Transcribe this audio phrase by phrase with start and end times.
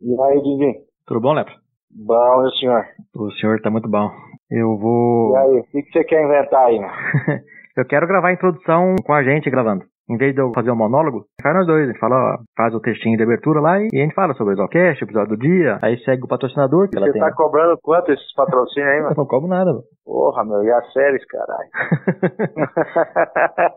[0.00, 0.78] E aí, Didi?
[1.06, 1.54] Tudo bom, Lepra?
[1.90, 2.84] Bom, meu senhor?
[3.16, 4.10] O senhor tá muito bom.
[4.50, 5.32] Eu vou.
[5.32, 6.88] E aí, o que, que você quer inventar aí, né?
[7.76, 9.84] eu quero gravar a introdução com a gente gravando.
[10.10, 11.84] Em vez de eu fazer um monólogo, faz nós dois.
[11.84, 14.54] A gente fala, ó, faz o textinho de abertura lá e a gente fala sobre
[14.54, 15.78] o Exalcast, o episódio do dia.
[15.82, 16.88] Aí segue o patrocinador.
[16.88, 17.20] Que Você tem...
[17.20, 19.14] tá cobrando quanto esses patrocínios aí, Eu mano?
[19.18, 19.82] não cobro nada, mano.
[20.06, 21.68] Porra, meu, e as séries, caralho?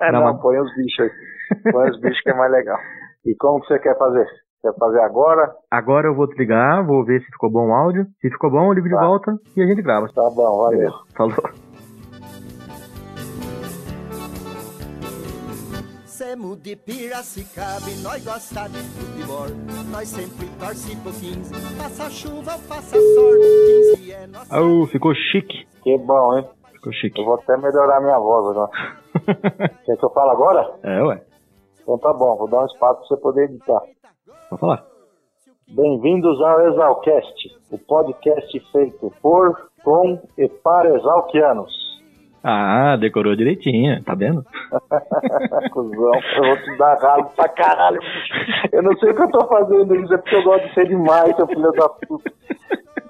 [0.14, 1.72] Não, Não, mas- põe os bichos aí.
[1.72, 2.78] Põe os bichos que é mais legal.
[3.26, 4.26] E como que você quer fazer?
[4.62, 5.56] Quer fazer agora?
[5.72, 8.06] Agora eu vou te ligar, vou ver se ficou bom o áudio.
[8.22, 9.06] Se ficou bom, eu ligo de Tá.
[9.06, 10.08] volta e a gente grava.
[10.14, 10.92] Tá bom, valeu.
[11.18, 11.36] Falou.
[16.06, 19.48] Semo de Piracicaba e nós gosta de futebol.
[19.92, 21.54] Nós sempre torce pro 15.
[21.82, 23.32] Faça chuva ou faça sol.
[23.96, 24.62] 15 é nossa.
[24.62, 25.66] Oh, ficou chique.
[25.84, 26.48] Que bom, hein?
[26.74, 27.20] Ficou chique.
[27.20, 28.72] Eu vou até melhorar minha voz agora.
[29.86, 30.72] Quer que eu fale agora?
[30.84, 31.22] é, ué.
[31.82, 33.82] Então tá bom, vou dar um espaço pra você poder editar.
[34.52, 34.84] Vou falar.
[35.70, 41.72] Bem-vindos ao Exalcast, o podcast feito por, com e para exalquianos.
[42.44, 44.44] Ah, decorou direitinho, tá vendo?
[45.72, 48.02] Cusão, eu vou te dar ralo pra caralho.
[48.74, 50.88] Eu não sei o que eu tô fazendo isso, é porque eu gosto de ser
[50.90, 52.34] demais, seu filho da puta.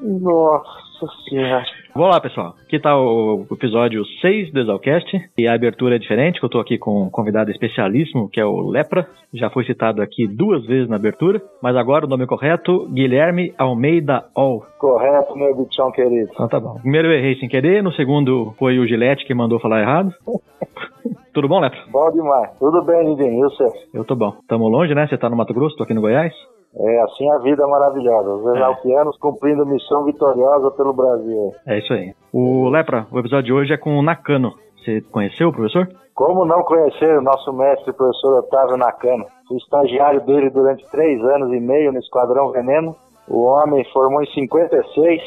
[0.02, 1.63] Nossa senhora.
[1.94, 2.55] Vamos lá, pessoal.
[2.66, 5.30] Aqui tá o episódio 6 do Exalcast.
[5.38, 8.45] E a abertura é diferente, que eu tô aqui com um convidado especialíssimo, que é
[8.45, 9.07] o Lepra.
[9.33, 11.41] Já foi citado aqui duas vezes na abertura.
[11.61, 14.63] Mas agora o nome correto, Guilherme Almeida All.
[14.79, 16.29] Correto, meu bichão querido.
[16.33, 16.75] Então tá bom.
[16.79, 20.13] Primeiro eu errei sem querer, no segundo foi o Gilete que mandou falar errado.
[21.33, 21.79] Tudo bom, Lepra?
[21.89, 22.49] Bom demais.
[22.57, 23.66] Tudo bem, Nidinho, e você?
[23.94, 24.33] Eu tô bom.
[24.47, 25.07] Tamo longe, né?
[25.07, 26.33] Você tá no Mato Grosso, tô aqui no Goiás.
[26.75, 28.30] É assim a vida maravilhosa.
[28.30, 31.52] Os exalquianos cumprindo missão vitoriosa pelo Brasil.
[31.67, 32.13] É isso aí.
[32.33, 34.53] O Lepra, o episódio de hoje é com o Nakano.
[34.78, 35.88] Você conheceu o professor?
[36.16, 39.25] Como não conhecer o nosso mestre, professor Otávio Nakano?
[39.47, 42.95] Fui estagiário dele durante três anos e meio no Esquadrão Veneno.
[43.28, 45.22] O homem formou em 56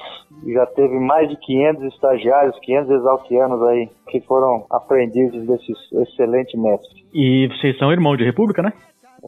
[0.45, 6.59] e já teve mais de 500 estagiários, 500 exalquianos aí, que foram aprendizes desse excelente
[6.59, 7.05] mestre.
[7.15, 8.73] E vocês são irmãos de República, né?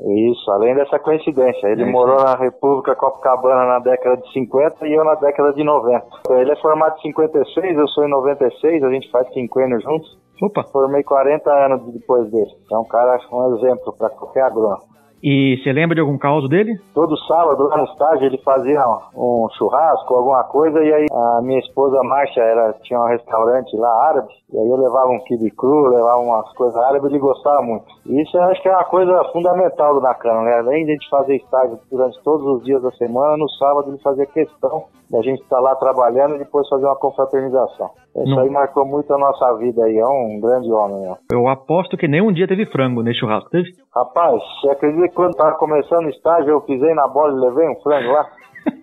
[0.04, 1.68] Isso, além dessa coincidência.
[1.68, 5.64] Ele É morou na República Copacabana na década de 50 e eu na década de
[5.64, 6.04] 90.
[6.30, 10.18] Ele é formado em 56, eu sou em 96, a gente faz quinquênio juntos.
[10.42, 10.64] Opa.
[10.64, 12.50] Formei 40 anos depois dele.
[12.64, 14.82] Então, um cara, um exemplo para qualquer agrônomo.
[15.28, 16.78] E você lembra de algum caso dele?
[16.94, 18.80] Todo sábado lá no estágio ele fazia
[19.12, 24.06] um churrasco, alguma coisa, e aí a minha esposa Márcia era, tinha um restaurante lá
[24.06, 27.86] árabe, e aí eu levava um quibe cru, levava umas coisas árabes, ele gostava muito.
[28.06, 30.60] E isso eu acho que é uma coisa fundamental do Nakano, né?
[30.60, 33.98] Além de a gente fazer estágio durante todos os dias da semana, no sábado ele
[33.98, 37.90] fazia questão da gente estar lá trabalhando e depois fazer uma confraternização.
[38.16, 38.40] Isso Não.
[38.40, 41.16] aí marcou muito a nossa vida aí, é um grande homem, né?
[41.30, 43.70] Eu aposto que nem um dia teve frango nesse churrasco, teve?
[43.94, 47.68] Rapaz, você acredita que quando tava começando o estágio eu pisei na bola e levei
[47.68, 48.30] um frango lá?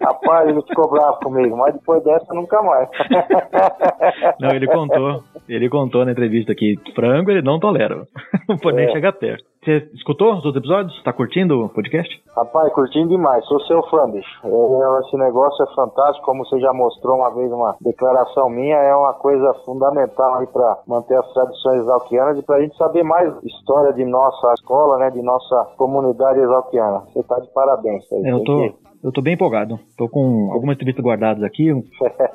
[0.01, 2.89] Rapaz, ele ficou bravo comigo, mas depois dessa nunca mais.
[4.39, 5.23] Não, ele contou.
[5.47, 8.07] Ele contou na entrevista que frango ele não tolera.
[8.47, 8.91] Não pode nem É.
[8.91, 9.43] chegar perto.
[9.63, 11.03] Você escutou os outros episódios?
[11.03, 12.21] Tá curtindo o podcast?
[12.35, 14.29] Rapaz, curtindo demais, sou seu fã, bicho.
[14.43, 18.93] É, esse negócio é fantástico, como você já mostrou uma vez uma declaração minha, é
[18.93, 23.93] uma coisa fundamental aí para manter as tradições exalquianas e pra gente saber mais história
[23.93, 27.03] de nossa escola, né, de nossa comunidade exalquiana.
[27.13, 28.03] Você tá de parabéns.
[28.11, 28.21] Aí.
[28.25, 28.69] É, eu tô,
[29.03, 29.79] eu tô bem empolgado.
[29.97, 31.71] Tô com algumas entrevistas guardadas aqui.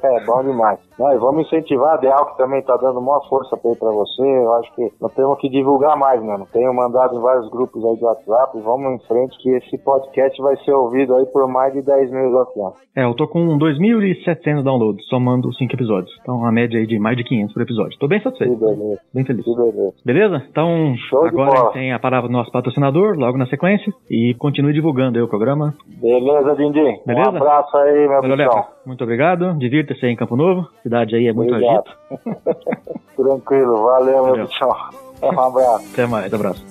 [0.01, 0.79] É bom demais.
[0.99, 3.91] Não, e vamos incentivar a Deal, que também tá dando maior força pra, aí pra
[3.91, 4.23] você.
[4.23, 6.47] Eu acho que nós temos que divulgar mais, mano.
[6.53, 8.61] Tenho mandado em vários grupos aí do WhatsApp.
[8.61, 12.29] Vamos em frente, que esse podcast vai ser ouvido aí por mais de 10 mil
[12.29, 12.75] exalquianos.
[12.97, 16.12] É, eu tô com 2.700 downloads, somando 5 episódios.
[16.21, 17.99] Então, a média aí de mais de 500 por episódio.
[17.99, 19.45] Tô bem Que satisfeito, beleza, bem feliz.
[19.45, 19.95] que beleza.
[20.05, 20.43] Beleza?
[20.50, 23.93] Então, Show de agora tem a palavra do nosso patrocinador, logo na sequência.
[24.11, 25.75] E continue divulgando aí o programa.
[25.87, 27.01] Beleza, Dindim?
[27.07, 27.31] Beleza?
[27.31, 28.51] Um abraço aí, meu Valeu.
[28.85, 29.59] Muito obrigado.
[29.59, 30.69] Divirta-se aí em Campo Novo.
[30.83, 31.85] Cidade aí é muito Obrigado.
[32.11, 32.39] agita.
[33.17, 34.71] Tranquilo, valeu, meu bichão.
[35.21, 35.85] Um abraço.
[35.93, 36.65] Até mais, abraço.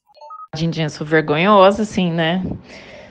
[0.55, 2.45] Dindinha, sou vergonhosa, assim, né?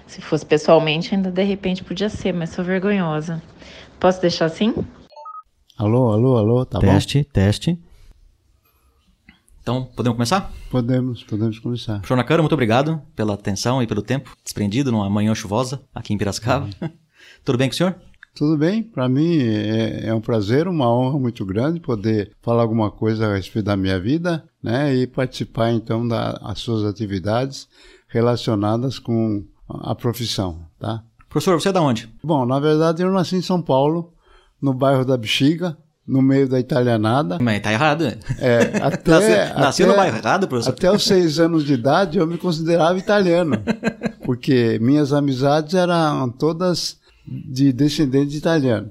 [0.07, 3.43] Se fosse pessoalmente, ainda de repente podia ser, mas sou vergonhosa.
[3.99, 4.73] Posso deixar assim?
[5.77, 7.25] Alô, alô, alô, tá teste, bom?
[7.33, 7.94] Teste, teste.
[9.65, 10.53] Então, podemos começar?
[10.71, 11.95] Podemos, podemos começar.
[11.95, 16.19] Professor Nakara, muito obrigado pela atenção e pelo tempo desprendido numa manhã chuvosa aqui em
[16.19, 16.69] Piracicaba.
[16.83, 16.91] Uhum.
[17.43, 17.95] Tudo bem com o senhor?
[18.35, 22.91] Tudo bem, para mim é, é, um prazer, uma honra muito grande poder falar alguma
[22.91, 27.67] coisa a respeito da minha vida, né, e participar então das suas atividades
[28.07, 31.03] relacionadas com a profissão, tá?
[31.31, 32.13] Professor, você é da onde?
[32.23, 34.13] Bom, na verdade eu nasci em São Paulo,
[34.61, 35.75] no bairro da Bexiga,
[36.07, 37.39] no meio da italianada.
[37.41, 38.19] Mas tá errado, né?
[38.39, 40.71] É, até, Nasceu no bairro errado, professor?
[40.71, 43.57] Até os seis anos de idade eu me considerava italiano,
[44.25, 48.91] porque minhas amizades eram todas de descendentes de italiano.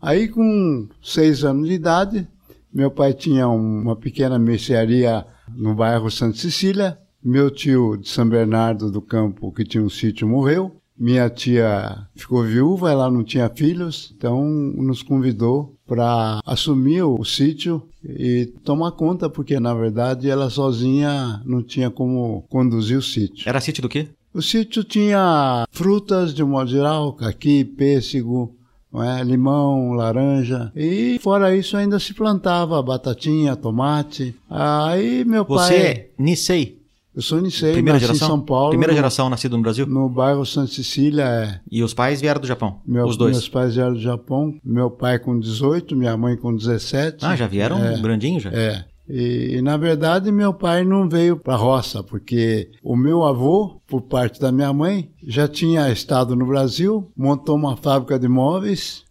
[0.00, 2.28] Aí com seis anos de idade,
[2.72, 8.90] meu pai tinha uma pequena mercearia no bairro Santa Cecília, meu tio de São Bernardo
[8.90, 10.76] do Campo, que tinha um sítio, morreu.
[10.98, 17.82] Minha tia ficou viúva, ela não tinha filhos, então nos convidou para assumir o sítio
[18.02, 23.48] e tomar conta, porque na verdade ela sozinha não tinha como conduzir o sítio.
[23.48, 24.08] Era sítio do quê?
[24.32, 28.54] O sítio tinha frutas de um modo geral, caqui, pêssego,
[28.94, 29.22] é?
[29.22, 30.72] limão, laranja.
[30.74, 34.34] E fora isso ainda se plantava batatinha, tomate.
[34.48, 35.68] Aí meu Você pai.
[35.68, 36.85] Você é Nisei?
[37.16, 38.28] Eu sou Nisei, Primeira geração?
[38.28, 38.68] em São Paulo.
[38.68, 39.86] Primeira geração nascido no Brasil?
[39.86, 41.60] No bairro Santa Cecília, é.
[41.70, 42.82] E os pais vieram do Japão?
[42.86, 43.32] Meu, os dois?
[43.32, 44.54] Meus pais vieram do Japão.
[44.62, 47.24] Meu pai com 18, minha mãe com 17.
[47.24, 48.50] Ah, já vieram é, grandinho já?
[48.50, 48.84] É.
[49.08, 53.80] E, e, na verdade meu pai não veio para a roça, porque o meu avô,
[53.86, 59.04] por parte da minha mãe, já tinha estado no Brasil, montou uma fábrica de móveis.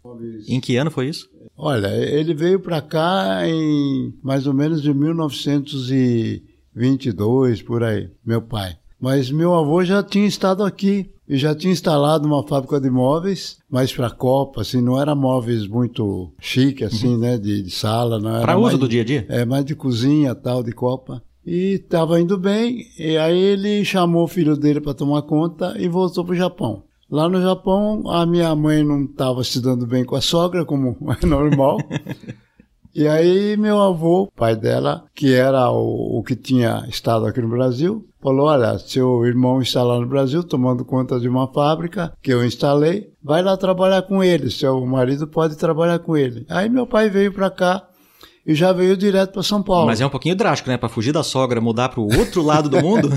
[0.47, 1.27] Em que ano foi isso?
[1.57, 6.43] Olha, ele veio para cá em mais ou menos de 1900 e
[6.75, 8.75] 22 por aí, meu pai.
[8.99, 13.57] Mas meu avô já tinha estado aqui e já tinha instalado uma fábrica de móveis,
[13.69, 17.17] mais para Copa, assim, não era móveis muito chique, assim, uhum.
[17.17, 18.41] né, de, de, sala, não era.
[18.41, 19.25] Para uso do dia a dia?
[19.29, 21.21] É, mais de cozinha, tal, de Copa.
[21.45, 25.87] E estava indo bem, e aí ele chamou o filho dele para tomar conta e
[25.87, 26.83] voltou para o Japão.
[27.09, 30.97] Lá no Japão, a minha mãe não estava se dando bem com a sogra, como
[31.21, 31.77] é normal.
[32.95, 37.49] E aí meu avô, pai dela, que era o, o, que tinha estado aqui no
[37.49, 42.31] Brasil, falou: olha, seu irmão está lá no Brasil tomando conta de uma fábrica que
[42.31, 46.45] eu instalei, vai lá trabalhar com ele, seu marido pode trabalhar com ele.
[46.49, 47.85] Aí meu pai veio para cá
[48.47, 49.87] e já veio direto para São Paulo.
[49.87, 50.77] Mas é um pouquinho drástico, né?
[50.77, 53.09] Para fugir da sogra, mudar para o outro lado do mundo.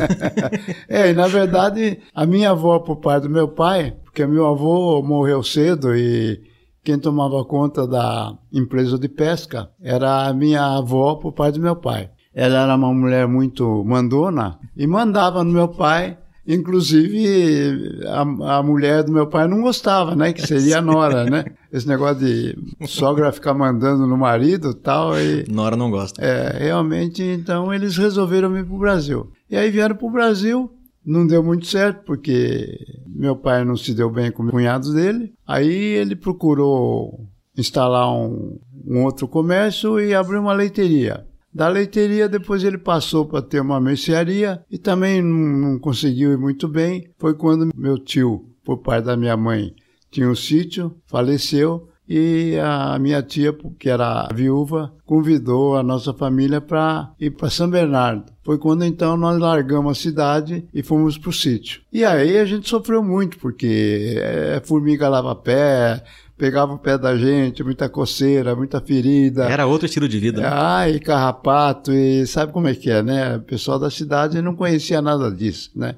[0.89, 5.01] é, e na verdade, a minha avó, por parte do meu pai, porque meu avô
[5.03, 6.41] morreu cedo e
[6.89, 11.77] quem tomava conta da empresa de pesca era a minha avó por parte do meu
[11.77, 12.09] pai.
[12.35, 16.17] Ela era uma mulher muito mandona e mandava no meu pai.
[16.47, 20.33] Inclusive, a, a mulher do meu pai não gostava, né?
[20.33, 21.45] Que seria a nora, né?
[21.71, 25.55] Esse negócio de sogra ficar mandando no marido tal, e tal.
[25.55, 26.25] Nora não gosta.
[26.25, 29.31] É, realmente, então eles resolveram vir para o Brasil.
[29.51, 30.73] E aí vieram para o Brasil
[31.09, 35.33] não deu muito certo, porque meu pai não se deu bem com o cunhado dele.
[35.47, 41.27] Aí ele procurou instalar um, um outro comércio e abrir uma leiteria.
[41.53, 46.39] Da leiteria, depois ele passou para ter uma mercearia e também não, não conseguiu ir
[46.39, 47.11] muito bem.
[47.19, 49.75] Foi quando meu tio, por parte da minha mãe,
[50.11, 56.61] tinha um sítio, faleceu e a minha tia, que era viúva, convidou a nossa família
[56.61, 58.33] para ir para São Bernardo.
[58.49, 61.83] Foi quando então nós largamos a cidade e fomos para o sítio.
[61.93, 66.03] E aí a gente sofreu muito, porque é, formiga lava pé,
[66.35, 69.45] pegava o pé da gente, muita coceira, muita ferida.
[69.45, 70.41] Era outro estilo de vida.
[70.41, 70.49] Né?
[70.51, 73.37] Ai, carrapato, e sabe como é que é, né?
[73.37, 75.97] O pessoal da cidade não conhecia nada disso, né?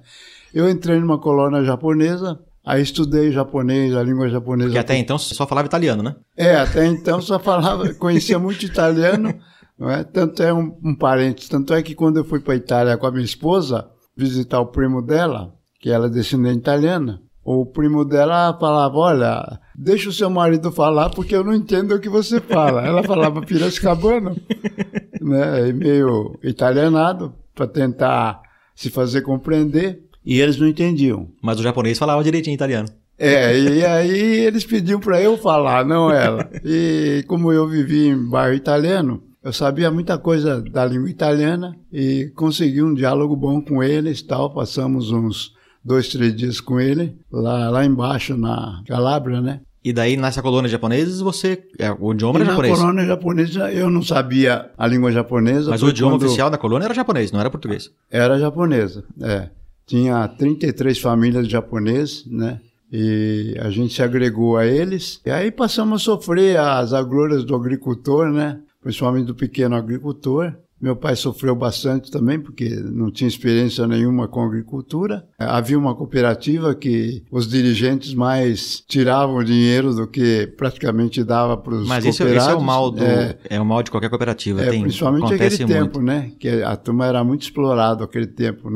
[0.52, 4.68] Eu entrei numa colônia japonesa, Aí estudei japonês, a língua japonesa.
[4.68, 6.16] Porque até então só falava italiano, né?
[6.36, 9.34] É, até então só falava, conhecia muito italiano,
[9.80, 10.04] não é?
[10.04, 13.10] Tanto é um, um parente, tanto é que quando eu fui para Itália com a
[13.10, 18.98] minha esposa visitar o primo dela, que ela é descendente italiana, o primo dela falava:
[18.98, 22.86] Olha, deixa o seu marido falar porque eu não entendo o que você fala.
[22.86, 24.36] Ela falava piracicabano,
[25.18, 25.72] né?
[25.72, 28.42] Meio italianado, para tentar
[28.74, 30.04] se fazer compreender.
[30.22, 31.28] E eles não entendiam.
[31.42, 32.88] Mas o japonês falava direitinho italiano.
[33.18, 36.50] É, e aí eles pediam para eu falar, não ela.
[36.62, 42.30] E como eu vivi em bairro italiano, eu sabia muita coisa da língua italiana e
[42.34, 44.52] consegui um diálogo bom com eles tal.
[44.52, 45.52] Passamos uns
[45.84, 49.60] dois, três dias com ele, lá, lá embaixo na Calabria, né?
[49.82, 51.62] E daí, nessa colônia japonesa, você.
[51.78, 52.78] É, o idioma E era na japonês.
[52.78, 55.70] colônia japonesa eu não sabia a língua japonesa.
[55.70, 57.90] Mas o idioma quando- oficial da colônia era japonês, não era português.
[58.10, 59.48] Era japonesa, é.
[59.86, 62.60] Tinha 33 famílias de japoneses, né?
[62.92, 65.20] E a gente se agregou a eles.
[65.24, 68.58] E aí passamos a sofrer as agruras do agricultor, né?
[68.82, 70.54] Principalmente do pequeno agricultor.
[70.80, 75.26] Meu pai sofreu bastante também, porque não tinha experiência nenhuma com agricultura.
[75.38, 81.86] Havia uma cooperativa que os dirigentes mais tiravam dinheiro do que praticamente dava para os
[81.86, 82.48] Mas esse, cooperados.
[82.48, 83.04] esse é o mal do.
[83.04, 84.62] É, É, o mal de qualquer cooperativa.
[84.62, 85.92] é, tem, principalmente acontece aquele muito.
[85.92, 86.32] tempo, né?
[86.40, 88.70] Que a turma era muito explorada aquele tempo.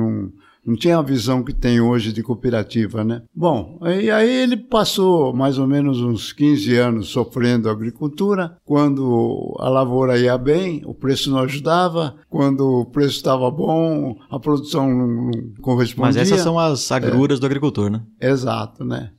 [0.66, 3.22] Não tinha a visão que tem hoje de cooperativa, né?
[3.34, 8.56] Bom, e aí ele passou mais ou menos uns 15 anos sofrendo agricultura.
[8.64, 12.16] Quando a lavoura ia bem, o preço não ajudava.
[12.28, 15.30] Quando o preço estava bom, a produção não,
[15.60, 16.06] correspondia.
[16.06, 18.02] Mas essas são as agruras do agricultor, né?
[18.20, 19.10] Exato, né?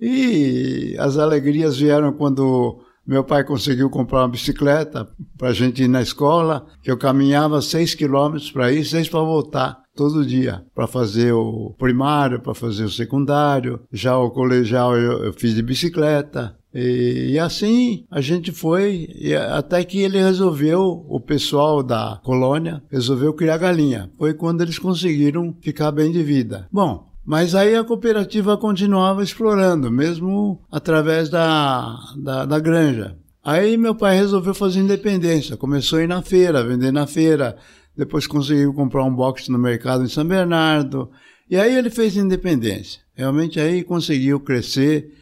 [0.00, 5.88] E as alegrias vieram quando meu pai conseguiu comprar uma bicicleta para a gente ir
[5.88, 10.86] na escola, que eu caminhava seis quilômetros para ir, seis para voltar, todo dia, para
[10.86, 13.80] fazer o primário, para fazer o secundário.
[13.92, 16.56] Já o colegial eu, eu fiz de bicicleta.
[16.72, 19.08] E, e assim a gente foi,
[19.52, 24.08] até que ele resolveu, o pessoal da colônia resolveu criar galinha.
[24.16, 26.68] Foi quando eles conseguiram ficar bem de vida.
[26.70, 33.16] Bom, mas aí a cooperativa continuava explorando, mesmo através da, da, da granja.
[33.44, 37.56] Aí meu pai resolveu fazer independência, começou a ir na feira, vender na feira,
[37.98, 41.10] depois conseguiu comprar um box no mercado em São Bernardo,
[41.50, 43.00] e aí ele fez independência.
[43.14, 45.12] Realmente aí conseguiu crescer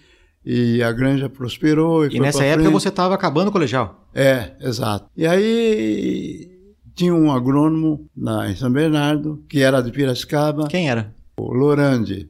[0.45, 2.07] e a granja prosperou.
[2.07, 2.73] E, E nessa época frente.
[2.75, 4.07] você estava acabando o colegial.
[4.15, 5.07] É, exato.
[5.17, 6.51] E aí
[6.95, 11.15] tinha um agrônomo na, em São Bernardo, que era de Piracicaba, Quem era?
[11.39, 12.29] o Lorandi.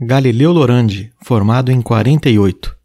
[0.00, 2.76] Galileu Lorandi, formado em 48.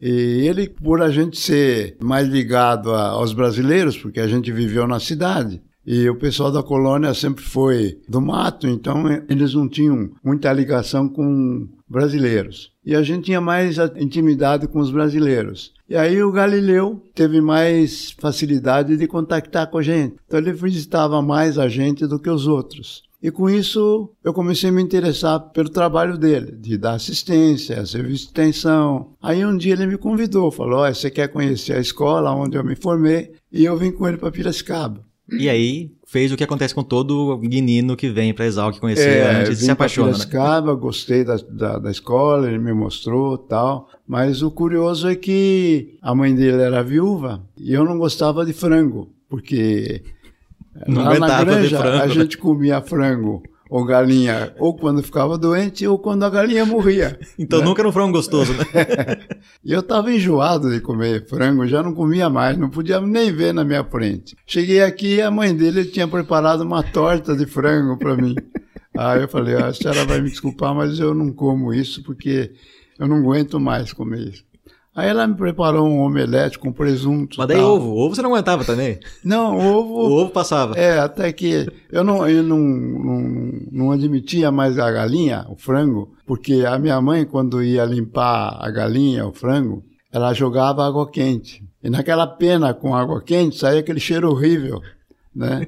[0.00, 4.86] E ele, por a gente ser mais ligado a- aos brasileiros, porque a gente viveu
[4.86, 10.10] na cidade, e o pessoal da colônia sempre foi do mato, então eles não tinham
[10.22, 12.70] muita ligação com brasileiros.
[12.84, 15.72] E a gente tinha mais intimidade com os brasileiros.
[15.88, 20.16] E aí o Galileu teve mais facilidade de contactar com a gente.
[20.26, 23.02] Então ele visitava mais a gente do que os outros.
[23.22, 28.24] E com isso eu comecei a me interessar pelo trabalho dele, de dar assistência, serviço
[28.24, 29.12] de extensão.
[29.22, 32.64] Aí um dia ele me convidou, falou: "Olha, você quer conhecer a escola onde eu
[32.64, 35.04] me formei?" E eu vim com ele para Piracicaba.
[35.38, 39.60] E aí fez o que acontece com todo menino que vem pra Exalc conhecer antes
[39.60, 40.74] e É, se apaixona, né?
[40.78, 43.88] Gostei da, da, da escola, ele me mostrou tal.
[44.06, 48.52] Mas o curioso é que a mãe dele era viúva e eu não gostava de
[48.52, 50.02] frango, porque
[50.86, 52.08] Não lá na granja a né?
[52.12, 53.42] gente comia frango
[53.72, 57.18] ou galinha ou quando ficava doente ou quando a galinha morria.
[57.38, 57.64] Então né?
[57.64, 58.64] nunca era um frango gostoso, né?
[59.64, 63.54] E eu estava enjoado de comer frango, já não comia mais, não podia nem ver
[63.54, 64.36] na minha frente.
[64.44, 68.34] Cheguei aqui e a mãe dele tinha preparado uma torta de frango para mim.
[68.94, 72.52] Aí eu falei, ah, a senhora vai me desculpar, mas eu não como isso porque
[72.98, 74.44] eu não aguento mais comer isso.
[74.94, 77.36] Aí ela me preparou um omelete com presunto.
[77.38, 77.74] Mas daí tal.
[77.76, 77.96] ovo.
[77.96, 78.98] Ovo você não aguentava também.
[79.24, 79.94] Não, O ovo.
[80.20, 80.74] ovo passava.
[80.78, 86.12] É, até que eu não, eu não, não, não admitia mais a galinha, o frango,
[86.26, 89.82] porque a minha mãe, quando ia limpar a galinha, o frango,
[90.12, 91.64] ela jogava água quente.
[91.82, 94.78] E naquela pena com água quente saía aquele cheiro horrível,
[95.34, 95.66] né?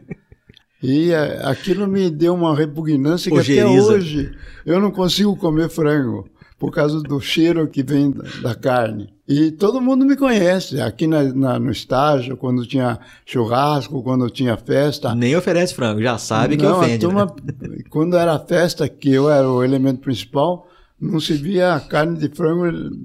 [0.82, 3.92] E eh, aquilo me deu uma repugnância que até Ojeriza.
[3.94, 4.32] hoje
[4.66, 6.28] eu não consigo comer frango
[6.64, 8.10] por causa do cheiro que vem
[8.42, 9.12] da, carne.
[9.28, 10.80] E todo mundo me conhece.
[10.80, 15.14] Aqui na- na- no estágio, quando tinha churrasco, quando tinha festa.
[15.14, 16.92] Nem oferece frango, já sabe que Não, ofende.
[17.04, 17.26] a né?
[17.26, 17.36] turma,
[17.90, 20.66] quando era festa, que eu era o elemento principal,
[20.98, 22.96] não se via carne de frango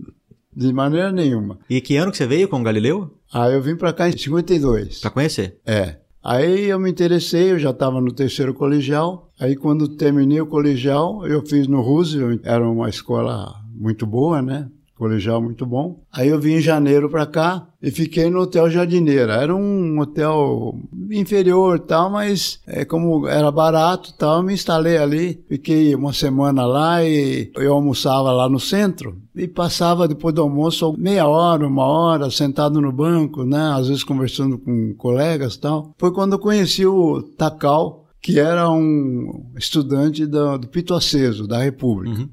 [0.56, 1.60] de maneira nenhuma.
[1.70, 3.14] E que ano que você veio com o Galileu?
[3.34, 5.02] Aí eu vim para cá em 52.
[5.02, 5.58] Pra conhecer.
[5.66, 5.98] É.
[6.24, 9.32] Aí eu me interessei, eu já estava no terceiro colegial.
[9.40, 14.70] Aí quando terminei o colegial, eu fiz no Roosevelt, era uma escola muito boa, né?
[15.00, 16.04] Colegial muito bom.
[16.12, 19.36] Aí eu vim em janeiro para cá e fiquei no Hotel Jardineira.
[19.36, 20.78] Era um hotel
[21.10, 25.42] inferior tal, mas é, como era barato tal, eu me instalei ali.
[25.48, 30.94] Fiquei uma semana lá e eu almoçava lá no centro e passava depois do almoço
[30.98, 33.72] meia hora, uma hora, sentado no banco, né?
[33.74, 35.96] Às vezes conversando com colegas tal.
[35.98, 41.60] Foi quando eu conheci o Takal, que era um estudante do, do Pito Aceso, da
[41.64, 42.20] República.
[42.20, 42.30] Uhum.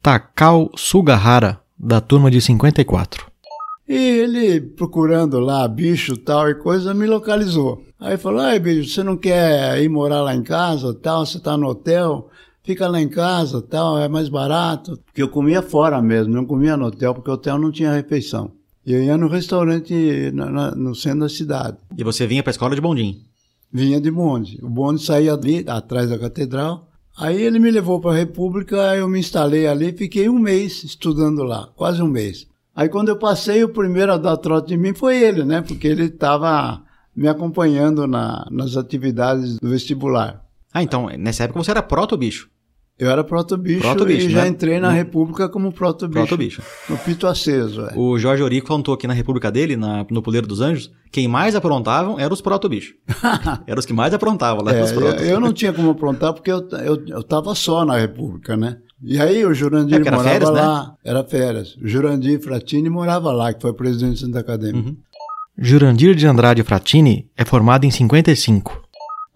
[0.00, 3.26] Takao Sugahara, da turma de 54.
[3.88, 7.82] E ele, procurando lá bicho tal e coisa, me localizou.
[7.98, 11.56] Aí falou, ai bicho, você não quer ir morar lá em casa tal, você tá
[11.56, 12.28] no hotel,
[12.62, 14.98] fica lá em casa tal, é mais barato.
[15.06, 18.52] Porque eu comia fora mesmo, não comia no hotel, porque o hotel não tinha refeição.
[18.84, 21.78] E eu ia no restaurante na, na, no centro da cidade.
[21.96, 23.16] E você vinha para a escola de bondinho?
[23.72, 24.58] Vinha de bonde.
[24.62, 26.87] O bonde saía ali, atrás da catedral.
[27.18, 31.42] Aí ele me levou para a República, eu me instalei ali, fiquei um mês estudando
[31.42, 32.46] lá, quase um mês.
[32.76, 35.60] Aí quando eu passei, o primeiro a dar trote de mim foi ele, né?
[35.60, 36.80] Porque ele estava
[37.16, 40.44] me acompanhando na, nas atividades do vestibular.
[40.72, 42.48] Ah, então nessa época você era proto-bicho.
[42.98, 44.48] Eu era proto-bicho proto e já né?
[44.48, 46.26] entrei na República como proto-bicho.
[46.26, 46.62] Proto-bicho.
[46.88, 47.92] No Pito Aceso, é.
[47.96, 51.54] O Jorge Orico contou aqui na República dele, na, no Puleiro dos Anjos, quem mais
[51.54, 52.94] aprontavam eram os proto-bichos.
[53.68, 55.22] eram os que mais aprontavam lá é, protos.
[55.22, 58.78] Eu, eu não tinha como aprontar porque eu, eu, eu tava só na República, né?
[59.00, 60.82] E aí o Jurandir é, morava férias, lá.
[60.82, 60.92] Né?
[61.04, 61.76] Era férias.
[61.76, 64.88] O Jurandir Fratini morava lá, que foi presidente do Centro Acadêmico.
[64.88, 64.96] Uhum.
[65.56, 68.87] Jurandir de Andrade Fratini é formado em 55.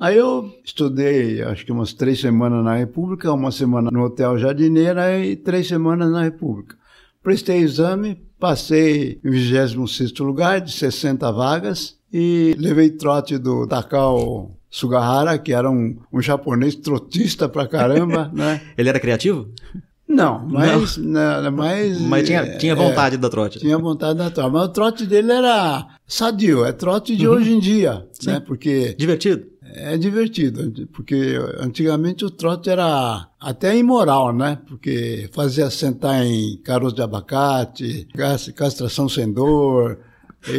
[0.02, 5.16] Aí eu estudei, acho que umas três semanas na República, uma semana no Hotel Jardineira
[5.24, 6.74] e três semanas na República.
[7.22, 15.38] Prestei exame, passei em 26 lugar, de 60 vagas, e levei trote do Takao Sugahara,
[15.38, 18.60] que era um, um japonês trotista pra caramba, né?
[18.76, 19.50] Ele era criativo?
[20.08, 20.96] Não, mas.
[20.96, 21.42] Não.
[21.42, 23.60] Não, mas, mas tinha, tinha vontade é, da trote.
[23.60, 24.52] Tinha vontade da trote.
[24.52, 27.34] Mas o trote dele era sadio, é trote de uhum.
[27.34, 28.04] hoje em dia.
[28.12, 28.32] Sim.
[28.32, 28.40] Né?
[28.40, 28.96] Porque.
[28.98, 29.51] Divertido.
[29.74, 34.58] É divertido, porque antigamente o trote era até imoral, né?
[34.68, 38.06] Porque fazia sentar em caroço de abacate,
[38.54, 39.98] castração sem dor.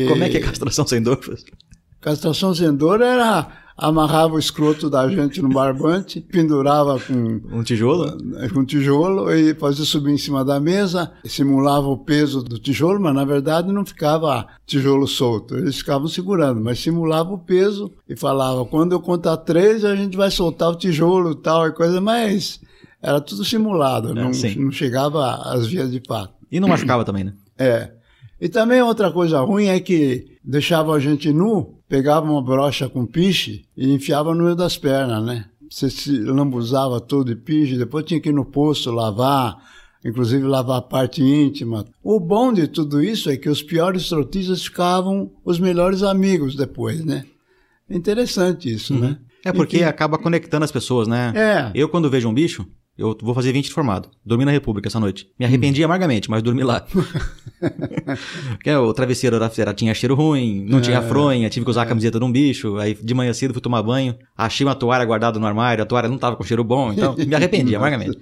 [0.07, 1.19] Como é que é castração sem dor?
[2.01, 8.17] Castração sem dor era amarrava o escroto da gente no barbante, pendurava com um tijolo,
[8.53, 12.99] com um tijolo e fazia subir em cima da mesa, simulava o peso do tijolo,
[12.99, 18.15] mas na verdade não ficava tijolo solto, eles ficavam segurando, mas simulava o peso e
[18.15, 22.61] falava: quando eu contar três a gente vai soltar o tijolo, tal e coisa, mas
[23.01, 24.31] era tudo simulado, é, não,
[24.63, 26.33] não chegava às vias de fato.
[26.51, 27.33] E não machucava também, né?
[27.57, 27.91] É.
[28.39, 33.05] E também outra coisa ruim é que deixava a gente nu, pegava uma brocha com
[33.05, 35.45] piche e enfiava no meio das pernas, né?
[35.69, 39.57] Você se lambuzava todo de piche, depois tinha que ir no posto lavar,
[40.05, 41.85] inclusive lavar a parte íntima.
[42.03, 47.03] O bom de tudo isso é que os piores trotistas ficavam os melhores amigos depois,
[47.03, 47.25] né?
[47.89, 48.99] Interessante isso, uhum.
[48.99, 49.17] né?
[49.45, 51.33] É porque acaba conectando as pessoas, né?
[51.35, 51.71] É.
[51.75, 54.09] Eu, quando vejo um bicho, eu vou fazer 20 de formado.
[54.23, 55.27] Dormi na República essa noite.
[55.39, 55.85] Me arrependi hum.
[55.85, 56.85] amargamente, mas dormi lá.
[58.53, 61.83] Porque o travesseiro era, era, tinha cheiro ruim, não é, tinha fronha, tive que usar
[61.83, 62.77] a camiseta de um bicho.
[62.77, 66.07] Aí de manhã cedo fui tomar banho, achei uma toalha guardada no armário, a toalha
[66.07, 68.17] não tava com cheiro bom, então me arrependi amargamente.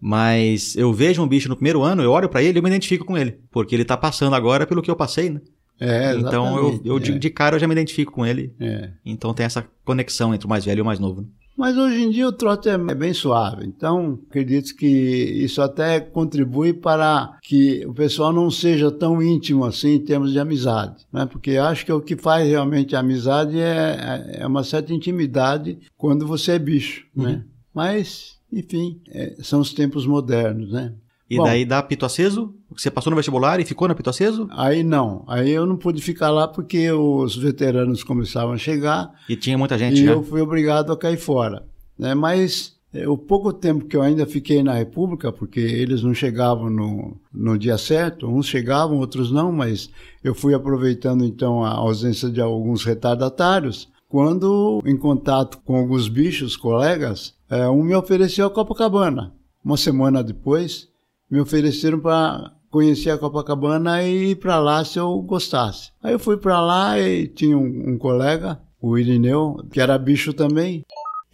[0.00, 2.68] Mas eu vejo um bicho no primeiro ano, eu olho para ele e eu me
[2.68, 3.40] identifico com ele.
[3.50, 5.40] Porque ele tá passando agora pelo que eu passei, né?
[5.78, 7.00] É, então eu, eu é.
[7.00, 8.54] de, de, cara eu já me identifico com ele.
[8.58, 8.90] É.
[9.04, 11.22] Então tem essa conexão entre o mais velho e o mais novo.
[11.22, 11.28] Né?
[11.56, 16.74] Mas hoje em dia o trote é bem suave, então acredito que isso até contribui
[16.74, 21.24] para que o pessoal não seja tão íntimo assim em termos de amizade, né?
[21.24, 26.26] porque acho que o que faz realmente a amizade é, é uma certa intimidade quando
[26.26, 27.22] você é bicho, uhum.
[27.24, 27.44] né?
[27.72, 30.94] Mas, enfim, é, são os tempos modernos, né?
[31.28, 34.48] E Bom, daí da Pito Aceso, você passou no vestibular e ficou na Pito Aceso?
[34.50, 39.12] Aí não, aí eu não pude ficar lá porque os veteranos começavam a chegar.
[39.28, 40.12] E tinha muita gente, e né?
[40.12, 41.64] eu fui obrigado a cair fora.
[41.98, 42.14] Né?
[42.14, 46.70] Mas é, o pouco tempo que eu ainda fiquei na República, porque eles não chegavam
[46.70, 49.90] no, no dia certo, uns chegavam, outros não, mas
[50.24, 53.88] eu fui aproveitando então a ausência de alguns retardatários.
[54.08, 59.34] Quando, em contato com alguns bichos, colegas, é, um me ofereceu a Copacabana.
[59.64, 60.88] Uma semana depois,
[61.30, 65.92] me ofereceram para conhecer a Copacabana e ir para lá se eu gostasse.
[66.02, 70.34] Aí eu fui para lá e tinha um, um, colega, o Irineu, que era bicho
[70.34, 70.84] também.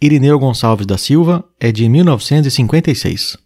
[0.01, 3.37] Irineu Gonçalves da Silva é de 1956.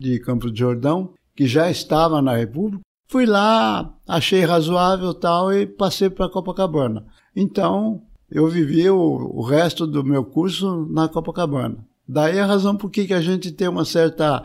[0.00, 2.80] De Campos de Jordão, que já estava na República.
[3.06, 7.04] Fui lá, achei razoável tal e passei para Copacabana.
[7.36, 11.84] Então, eu vivi o, o resto do meu curso na Copacabana.
[12.08, 14.42] Daí a razão por que a gente tem uma certa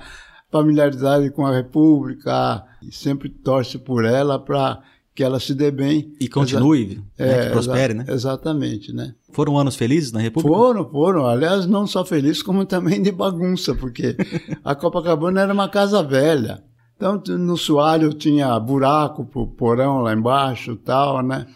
[0.52, 4.82] familiaridade com a República e sempre torce por ela para
[5.18, 6.14] que ela se dê bem.
[6.20, 8.14] E continue, Exa né, que prospere, exa né?
[8.14, 9.16] Exatamente, né?
[9.32, 10.56] Foram anos felizes na República?
[10.56, 11.26] Foram, foram.
[11.26, 14.16] Aliás, não só felizes, como também de bagunça, porque
[14.64, 16.64] a Copacabana era uma casa velha.
[16.96, 21.48] Então, no soalho tinha buraco pro porão lá embaixo tal, né?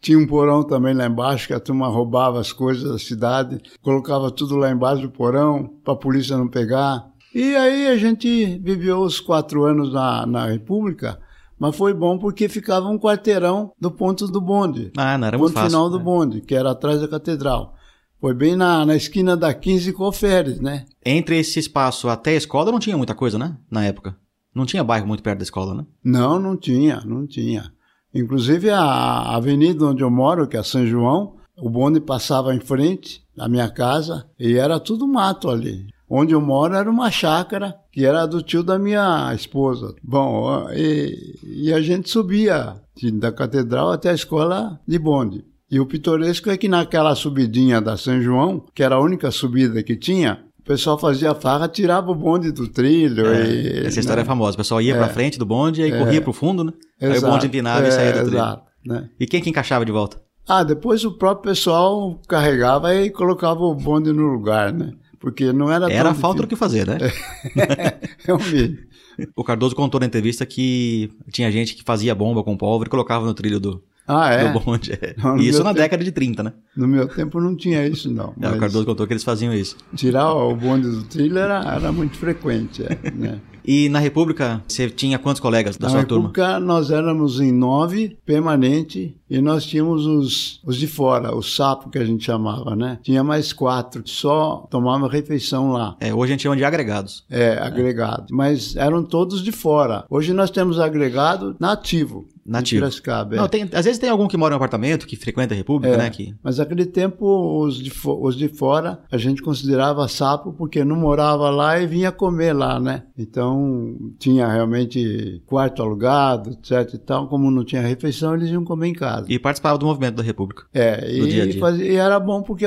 [0.00, 4.30] Tinha um porão também lá embaixo que a turma roubava as coisas da cidade, colocava
[4.30, 7.11] tudo lá embaixo do porão para a polícia não pegar.
[7.34, 11.18] E aí a gente viveu os quatro anos na, na República,
[11.58, 14.90] mas foi bom porque ficava um quarteirão do ponto do bonde.
[14.96, 15.70] Ah, não era muito ponto fácil.
[15.70, 16.04] final do né?
[16.04, 17.74] bonde, que era atrás da catedral.
[18.20, 20.84] Foi bem na, na esquina da 15 com Alferes, né?
[21.04, 23.56] Entre esse espaço até a escola não tinha muita coisa, né?
[23.70, 24.16] Na época.
[24.54, 25.86] Não tinha bairro muito perto da escola, né?
[26.04, 27.72] Não, não tinha, não tinha.
[28.14, 33.22] Inclusive a avenida onde eu moro, que é São João, o bonde passava em frente
[33.36, 35.86] da minha casa e era tudo mato ali.
[36.14, 39.94] Onde eu moro era uma chácara que era do tio da minha esposa.
[40.02, 42.74] Bom, e, e a gente subia
[43.14, 45.42] da catedral até a escola de bonde.
[45.70, 49.82] E o pitoresco é que naquela subidinha da São João, que era a única subida
[49.82, 53.24] que tinha, o pessoal fazia farra, tirava o bonde do trilho.
[53.34, 54.28] e, Essa história é né?
[54.28, 54.52] famosa.
[54.52, 56.74] O pessoal ia pra frente do bonde e aí corria pro fundo, né?
[57.00, 58.36] Aí o bonde empinava e é, saía do trilho.
[58.36, 59.08] Exato, né?
[59.18, 60.20] E quem que encaixava de volta?
[60.46, 64.92] Ah, depois o próprio pessoal carregava e colocava o bonde no lugar, né?
[65.22, 66.98] Porque não era Era falta do que fazer, né?
[68.24, 68.90] Realmente.
[69.36, 73.26] O Cardoso contou na entrevista que tinha gente que fazia bomba com pólvora e colocava
[73.26, 74.50] no trilho do, Ah, é?
[74.50, 74.90] do bonde.
[74.90, 75.14] é.
[75.22, 76.52] Não, Isso na tempo- década de 30, né?
[76.74, 78.32] No meu tempo não tinha isso, não.
[78.40, 79.76] É, o Cardoso contou que eles faziam isso.
[79.94, 83.38] tirar o bonde do trilho era, era muito frequente, é, né?
[83.64, 86.28] E na República, você tinha quantos colegas da Na sua turma?
[86.28, 91.88] República, nós éramos em nove, permanente, e nós tínhamos os, os de fora, o sapo
[91.88, 92.98] que a gente chamava, né?
[93.02, 95.96] Tinha mais quatro, só tomava refeição lá.
[96.00, 97.24] É, hoje a gente chama de agregados.
[97.30, 98.26] É, agregado.
[98.30, 100.04] Mas eram todos de fora.
[100.10, 102.26] Hoje nós temos agregado nativo.
[102.44, 102.80] Nativo.
[102.80, 103.38] Piracicaba, é.
[103.38, 105.94] Não, tem, às vezes tem algum que mora em um apartamento, que frequenta a República,
[105.94, 105.96] É.
[105.96, 106.10] né?
[106.10, 106.34] Que...
[106.42, 107.24] Mas naquele tempo,
[107.64, 111.86] os de, fo- os de fora, a gente considerava sapo porque não morava lá e
[111.86, 113.04] vinha comer lá, né?
[113.16, 117.28] Então, tinha realmente quarto alugado, etc e tal.
[117.28, 119.26] Como não tinha refeição, eles iam comer em casa.
[119.28, 120.64] E participava do movimento da República.
[120.74, 121.60] É, e, dia dia.
[121.60, 122.64] fazia- e era bom porque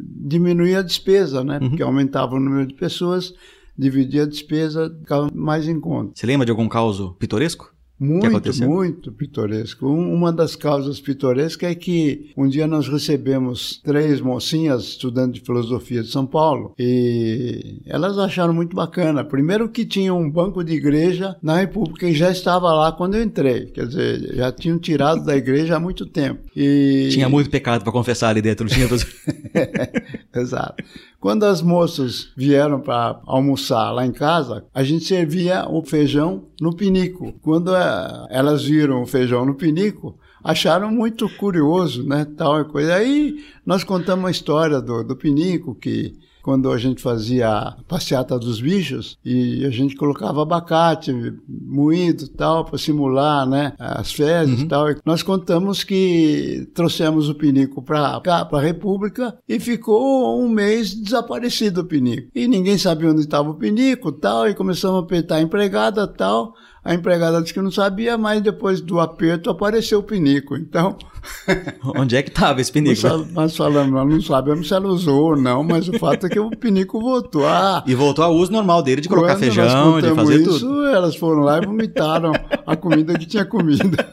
[0.00, 1.58] diminuía a despesa, né?
[1.62, 1.70] Uhum.
[1.70, 3.32] Porque aumentava o número de pessoas,
[3.78, 6.12] dividia a despesa, ficava mais em conta.
[6.14, 7.74] Você lembra de algum caos pitoresco?
[7.98, 8.24] Muito,
[8.68, 9.86] muito pitoresco.
[9.86, 15.46] Um- uma das causas pitorescas é que um dia nós recebemos três mocinhas estudantes de
[15.46, 19.24] filosofia de São Paulo e elas acharam muito bacana.
[19.24, 23.22] Primeiro que tinha um banco de igreja na República e já estava lá quando eu
[23.22, 23.66] entrei.
[23.66, 26.42] Quer dizer, já tinham tirado da igreja há muito tempo.
[26.54, 27.08] E...
[27.10, 28.86] Tinha muito pecado pra confessar ali dentro, não tinha?
[30.36, 30.84] Exato.
[31.20, 36.74] Quando as moças vieram para almoçar lá em casa, a gente servia o feijão no
[36.74, 37.32] pinico.
[37.42, 42.26] Quando eh, elas viram o feijão no pinico, acharam muito curioso, né?
[42.36, 42.94] Tal coisa.
[42.94, 46.14] Aí nós contamos a história do, do pinico, que
[46.46, 51.12] quando a gente fazia a passeata dos bichos e a gente colocava abacate
[51.48, 54.88] moído tal para simular, né, as fezes e tal.
[54.88, 60.48] E Nós contamos que trouxemos o pinico para cá, para a República e ficou um
[60.48, 62.30] mês desaparecido o pinico.
[62.32, 66.54] E ninguém sabia onde estava o pinico, tal, e começamos a apertar a empregada, tal.
[66.86, 70.56] A empregada disse que não sabia, mas depois do aperto apareceu o pinico.
[70.56, 70.96] Então,
[71.96, 73.00] Onde é que tava esse pinico?
[73.32, 76.38] nós falamos, nós não sabemos se ela usou ou não, mas o fato é que
[76.38, 77.44] o pinico voltou.
[77.46, 80.86] Ah, E voltou ao uso normal dele de colocar feijão, de fazer isso, tudo.
[80.86, 82.30] elas foram lá e vomitaram
[82.64, 83.96] a comida que tinha comido.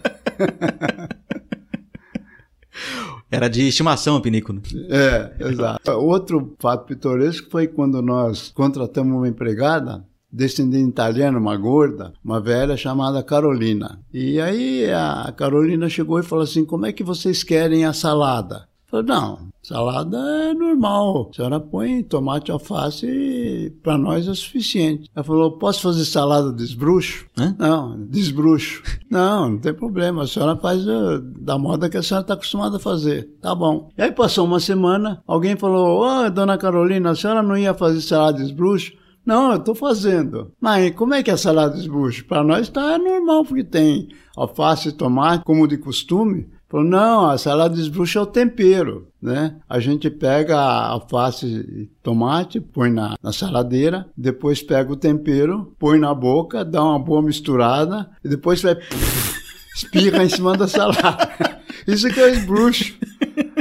[3.29, 4.53] Era de estimação o pinico.
[4.53, 4.61] né?
[4.89, 5.91] É, exato.
[5.91, 12.75] Outro fato pitoresco foi quando nós contratamos uma empregada, descendente italiana, uma gorda, uma velha
[12.75, 13.99] chamada Carolina.
[14.11, 18.67] E aí a Carolina chegou e falou assim: como é que vocês querem a salada?
[18.93, 21.31] Falei, não, salada é normal.
[21.31, 25.09] A senhora põe tomate, alface e para nós é suficiente.
[25.15, 27.25] Ela falou, posso fazer salada de esbruxo?
[27.35, 27.55] Hã?
[27.57, 28.83] Não, desbruxo.
[29.09, 30.23] Não, não tem problema.
[30.23, 33.29] A senhora faz eh, da moda que a senhora está acostumada a fazer.
[33.39, 33.91] Tá bom.
[33.95, 38.01] E aí passou uma semana, alguém falou: Ô, dona Carolina, a senhora não ia fazer
[38.01, 38.93] salada de esbruxo?
[39.25, 40.51] Não, eu estou fazendo.
[40.59, 42.25] Mas como é que é a salada de esbruxo?
[42.25, 46.47] Para nós está normal, porque tem alface e tomate, como de costume.
[46.69, 49.57] Falou, não, a salada de esbruxo é o tempero, né?
[49.69, 55.73] A gente pega a alface e tomate, põe na, na saladeira, depois pega o tempero,
[55.79, 58.75] põe na boca, dá uma boa misturada, e depois vai
[59.75, 61.29] espirra em cima da salada.
[61.87, 62.93] Isso que é o esbruxo.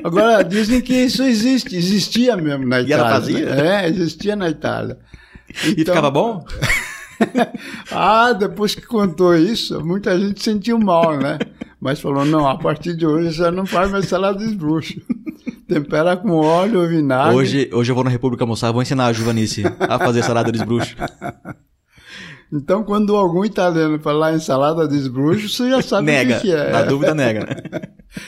[0.05, 2.95] Agora, dizem que isso existe, existia mesmo na E Itália.
[3.05, 3.55] ela fazia?
[3.55, 3.85] né?
[3.85, 4.99] É, existia na Itália.
[5.65, 6.45] E Então- ficava bom?
[7.91, 11.39] ah, depois que contou isso, muita gente sentiu mal, né?
[11.81, 15.01] Mas falou, não, a partir de hoje você não faz mais salada de esbruxo.
[15.69, 17.35] Tempera com óleo, vinagre.
[17.35, 20.59] Hoje, hoje eu vou na República almoçar, vou ensinar a Juvanice a fazer salada de
[20.59, 20.95] esbruxo.
[22.55, 26.37] Então, quando algum italiano falar em salada de esbruxo, você já sabe nega.
[26.37, 26.71] o que, que é.
[26.71, 27.41] Na dúvida, nega.
[27.47, 27.81] Né?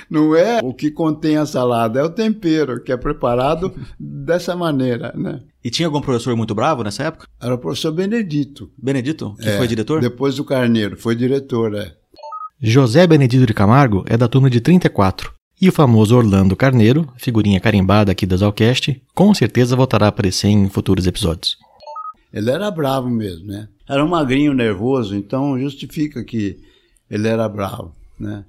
[0.09, 5.13] Não é o que contém a salada, é o tempero que é preparado dessa maneira,
[5.17, 5.41] né?
[5.63, 7.27] E tinha algum professor muito bravo nessa época?
[7.41, 8.71] Era o professor Benedito.
[8.77, 10.01] Benedito, que É, foi diretor?
[10.01, 11.93] Depois do Carneiro, foi diretor, é.
[12.61, 15.33] José Benedito de Camargo é da turma de 34.
[15.61, 20.49] E o famoso Orlando Carneiro, figurinha carimbada aqui da Zalcast, com certeza voltará a aparecer
[20.49, 21.57] em futuros episódios.
[22.33, 23.69] Ele era bravo mesmo, né?
[23.89, 26.59] Era um magrinho nervoso, então justifica que
[27.09, 28.45] ele era bravo, né?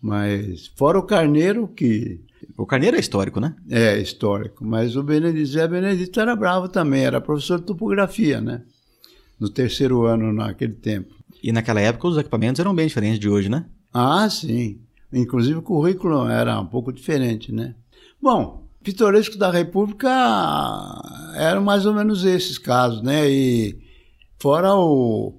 [0.00, 2.20] Mas fora o Carneiro, que
[2.56, 3.54] O Carneiro é histórico, né?
[3.68, 8.62] é histórico, mas o Benedito, Zé Benedito era bravo também, era professor de topografia, né?
[9.38, 11.14] No terceiro ano naquele tempo.
[11.42, 13.66] E naquela época os equipamentos eram bem diferentes de hoje, né?
[13.92, 14.80] Ah, sim.
[15.12, 17.74] Inclusive o currículo era um pouco diferente, né?
[18.20, 20.08] Bom, pitoresco da República
[21.34, 23.28] eram mais ou menos esses casos, né?
[23.30, 23.78] E
[24.38, 25.34] fora o,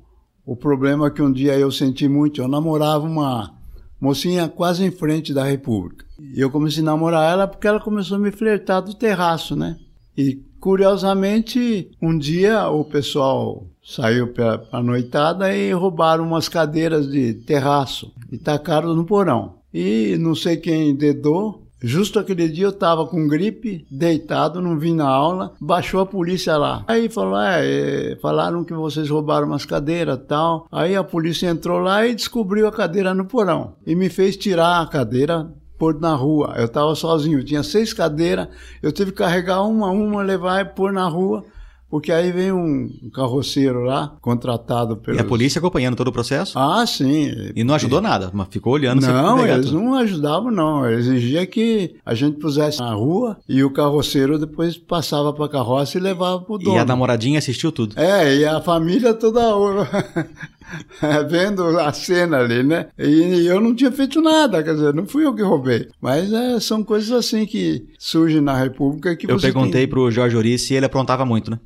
[0.45, 3.58] o problema que um dia eu senti muito, eu namorava uma
[3.99, 6.05] mocinha quase em frente da República.
[6.19, 9.77] E eu comecei a namorar ela porque ela começou a me flertar do terraço, né?
[10.17, 17.33] E curiosamente, um dia o pessoal saiu para a noitada e roubaram umas cadeiras de
[17.33, 19.55] terraço e tacaram no porão.
[19.73, 21.67] E não sei quem dedou.
[21.81, 26.57] Justo aquele dia eu estava com gripe, deitado, não vim na aula, baixou a polícia
[26.57, 26.83] lá.
[26.87, 30.67] Aí falou, é, é, falaram que vocês roubaram umas cadeiras tal.
[30.71, 33.75] Aí a polícia entrou lá e descobriu a cadeira no porão.
[33.85, 36.53] E me fez tirar a cadeira pôr na rua.
[36.57, 38.49] Eu estava sozinho, tinha seis cadeiras,
[38.83, 41.45] eu tive que carregar uma a uma, levar e pôr na rua,
[41.89, 45.17] porque aí vem um carroceiro lá, contratado pelo.
[45.17, 46.57] E a polícia acompanhando todo o processo?
[46.57, 47.51] Ah, sim.
[47.55, 49.01] E não ajudou nada, mas ficou olhando.
[49.01, 49.81] Não, eles tudo.
[49.81, 50.87] não ajudavam, não.
[50.87, 55.97] Exigia que a gente pusesse na rua e o carroceiro depois passava para a carroça
[55.97, 56.77] e levava para o dono.
[56.77, 57.99] E a namoradinha assistiu tudo.
[57.99, 59.89] É, e a família toda hora
[61.27, 62.87] vendo a cena ali, né?
[62.97, 65.87] E eu não tinha feito nada, quer dizer, não fui eu que roubei.
[65.99, 69.87] Mas é, são coisas assim que surgem na República que Eu perguntei tem...
[69.87, 71.59] pro Jorge Ori se ele aprontava muito, né?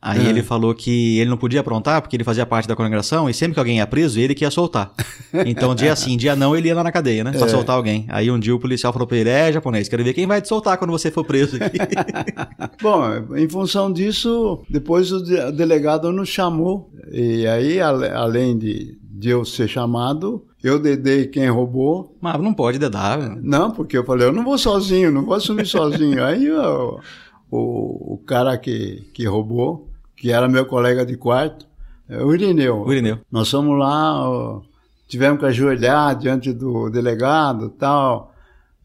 [0.00, 0.30] Aí É.
[0.30, 3.54] ele falou que ele não podia aprontar porque ele fazia parte da congregação e sempre
[3.54, 4.92] que alguém ia preso, ele que ia soltar.
[5.44, 7.32] Então, dia sim, dia não, ele ia lá na cadeia, né?
[7.32, 7.48] Pra É.
[7.50, 8.06] soltar alguém.
[8.08, 10.48] Aí um dia o policial falou pra ele: É, japonês, quero ver quem vai te
[10.48, 11.76] soltar quando você for preso aqui.
[12.82, 16.90] Bom, em função disso, depois o de- o delegado nos chamou.
[17.12, 22.16] E aí, além de, de eu ser chamado, eu dedei quem roubou.
[22.20, 23.18] Mas não pode dedar.
[23.18, 23.38] velho.
[23.42, 26.24] Não, porque eu falei, eu não vou sozinho, não vou assumir sozinho.
[26.24, 26.98] Aí o,
[27.50, 29.87] o, o cara que, que roubou,
[30.20, 31.66] que era meu colega de quarto,
[32.08, 32.82] é o Irineu.
[32.82, 33.18] O Irineu.
[33.30, 34.60] Nós fomos lá,
[35.06, 38.34] tivemos que ajoelhar diante do delegado e tal.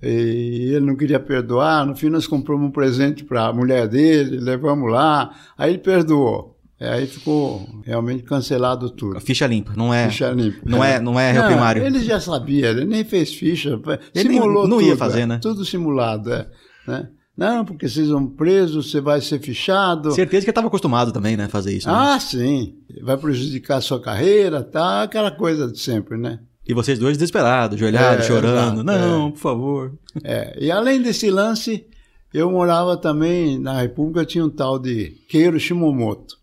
[0.01, 1.85] E ele não queria perdoar.
[1.85, 5.31] No fim, nós compramos um presente para a mulher dele, levamos lá.
[5.57, 6.51] Aí ele perdoou.
[6.79, 9.17] É, Aí ficou realmente cancelado tudo.
[9.21, 10.09] Ficha limpa, não é.
[10.09, 10.57] Ficha limpa.
[10.65, 11.81] Não é, não é réu Não, primário.
[11.85, 13.79] Ele já sabia, ele nem fez ficha.
[14.13, 14.87] Ele nem- simulou não tudo.
[14.89, 15.39] ia fazer, é, né?
[15.41, 16.47] Tudo simulado, é.
[16.85, 17.07] Né?
[17.35, 20.11] Não, porque vocês vão presos, você vai ser fichado.
[20.11, 21.47] Certeza que ele tava acostumado também, né?
[21.47, 21.87] Fazer isso.
[21.87, 21.93] né?
[21.95, 22.75] Ah, sim.
[23.01, 25.01] Vai prejudicar a sua carreira, tá?
[25.03, 26.39] Aquela coisa de sempre, né?
[26.67, 28.81] E vocês dois desesperados, ajoelhados, É, chorando.
[28.81, 29.31] exato, não, é.
[29.31, 29.93] por favor.
[30.23, 31.85] É, e além desse lance,
[32.33, 36.37] eu morava também na República, tinha um tal de Keiro Shimomoto.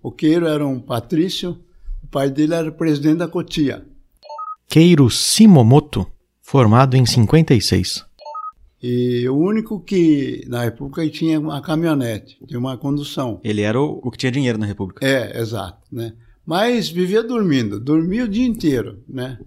[0.00, 1.58] O Keiro era um patrício,
[2.02, 3.84] o pai dele era presidente da Cotia.
[4.68, 6.06] Keiro Shimomoto,
[6.40, 8.06] formado em 56.
[8.82, 13.40] E o único que na República tinha uma caminhonete, tinha uma condução.
[13.42, 15.04] Ele era o, o que tinha dinheiro na República.
[15.04, 16.12] É, exato, né?
[16.46, 19.38] Mas vivia dormindo, dormia o dia inteiro, né?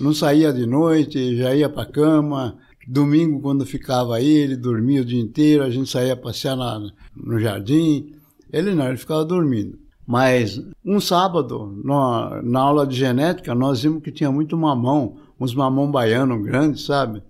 [0.00, 2.56] Não saía de noite, já ia para cama.
[2.86, 7.38] Domingo, quando ficava aí, ele dormia o dia inteiro, a gente saía passear na, no
[7.38, 8.14] jardim.
[8.50, 9.78] Ele não, ele ficava dormindo.
[10.06, 15.54] Mas um sábado, na, na aula de genética, nós vimos que tinha muito mamão, uns
[15.54, 17.22] mamão baiano grandes, sabe?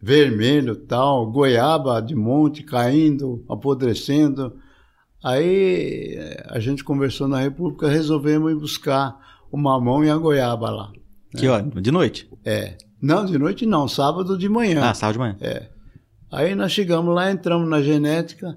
[0.00, 4.56] Vermelho tal, goiaba de monte caindo, apodrecendo.
[5.24, 9.18] Aí eh, a gente conversou na República, resolvemos ir buscar
[9.50, 10.92] o mamão e a goiaba lá.
[11.36, 11.62] Que hora?
[11.62, 12.30] De noite.
[12.44, 12.76] É.
[13.00, 14.82] Não, de noite não, sábado de manhã.
[14.82, 15.36] Ah, sábado de manhã.
[15.40, 15.68] É.
[16.30, 18.56] Aí nós chegamos lá, entramos na genética,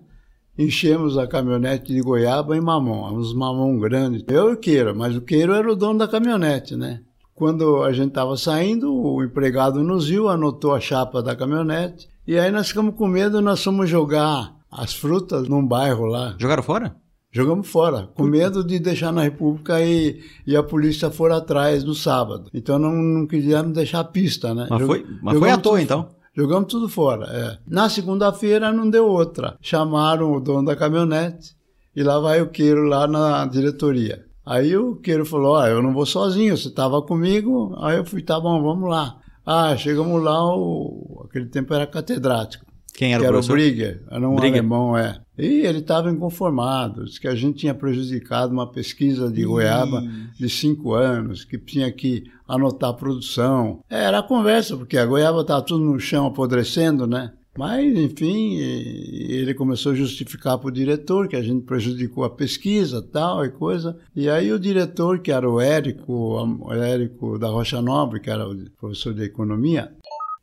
[0.58, 4.23] enchemos a caminhonete de goiaba e mamão, uns mamão grandes.
[4.28, 7.02] Eu e o Queiro, mas o Queiro era o dono da caminhonete, né?
[7.39, 12.38] Quando a gente estava saindo, o empregado nos viu, anotou a chapa da caminhonete, e
[12.38, 16.36] aí nós ficamos com medo, nós fomos jogar as frutas num bairro lá.
[16.38, 16.95] Jogaram fora?
[17.32, 21.95] Jogamos fora, com medo de deixar na República e, e a polícia for atrás no
[21.95, 22.49] sábado.
[22.54, 24.67] Então não, não quisemos deixar pista, né?
[24.69, 26.08] Mas Jog- foi, mas foi à toa, tudo- então.
[26.36, 27.25] Jogamos tudo fora.
[27.32, 27.58] é.
[27.67, 29.58] Na segunda-feira não deu outra.
[29.62, 31.56] Chamaram o dono da caminhonete
[31.95, 34.25] e lá vai o Queiro lá na diretoria.
[34.49, 37.75] Aí o Queiro falou: Ah, eu não vou sozinho, você estava comigo.
[37.77, 39.19] Aí eu fui: Tá bom, vamos lá.
[39.45, 41.23] Ah, chegamos lá, o...
[41.29, 42.65] aquele tempo era catedrático.
[42.95, 43.53] Quem era que o era o professor?
[43.53, 44.59] Brigger, era um Brigger.
[44.59, 45.21] alemão, é.
[45.38, 50.01] E ele estava inconformado, disse que a gente tinha prejudicado uma pesquisa de goiaba
[50.38, 53.81] de cinco anos, que tinha que anotar a produção.
[53.89, 57.31] É, Era a conversa, porque a goiaba estava tudo no chão apodrecendo, né?
[57.60, 63.02] Mas, enfim, ele começou a justificar para o diretor que a gente prejudicou a pesquisa
[63.02, 64.00] tal e coisa.
[64.15, 68.48] E aí o diretor, que era o Érico, o Érico da Rocha Nobre, que era
[68.48, 69.91] o professor de economia,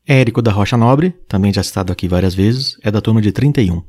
[0.07, 3.83] Érico da Rocha Nobre, também já citado aqui várias vezes, é da turma de 31.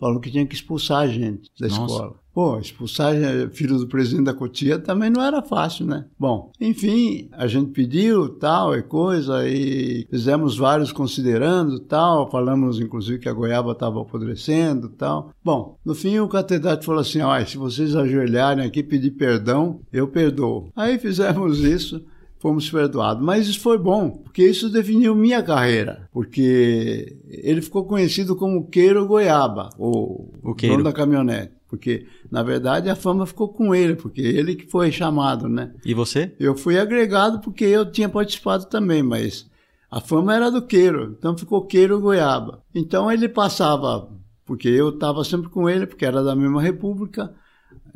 [0.00, 1.82] falou que tinha que expulsar a gente da Nossa.
[1.82, 2.23] escola.
[2.34, 6.04] Pô, expulsar eh, filho do presidente da Cotia também não era fácil, né?
[6.18, 13.20] Bom, enfim, a gente pediu tal e coisa e fizemos vários considerando tal, falamos inclusive
[13.20, 15.30] que a goiaba estava apodrecendo tal.
[15.44, 20.08] Bom, no fim o catedrático falou assim, ó, se vocês ajoelharem aqui pedir perdão, eu
[20.08, 20.72] perdoo.
[20.74, 22.04] Aí fizemos isso
[22.44, 23.24] fomos perdoados.
[23.24, 26.06] Mas isso foi bom, porque isso definiu minha carreira.
[26.12, 30.74] Porque ele ficou conhecido como Queiro Goiaba, o, O Queiro.
[30.74, 31.52] dono da caminhonete.
[31.76, 35.72] Porque, na verdade, a fama ficou com ele, porque ele que foi chamado, né?
[35.84, 36.34] E você?
[36.38, 39.50] Eu fui agregado porque eu tinha participado também, mas
[39.90, 42.62] a fama era do Queiro, então ficou Queiro Goiaba.
[42.74, 44.08] Então ele passava,
[44.46, 47.34] porque eu estava sempre com ele, porque era da mesma república,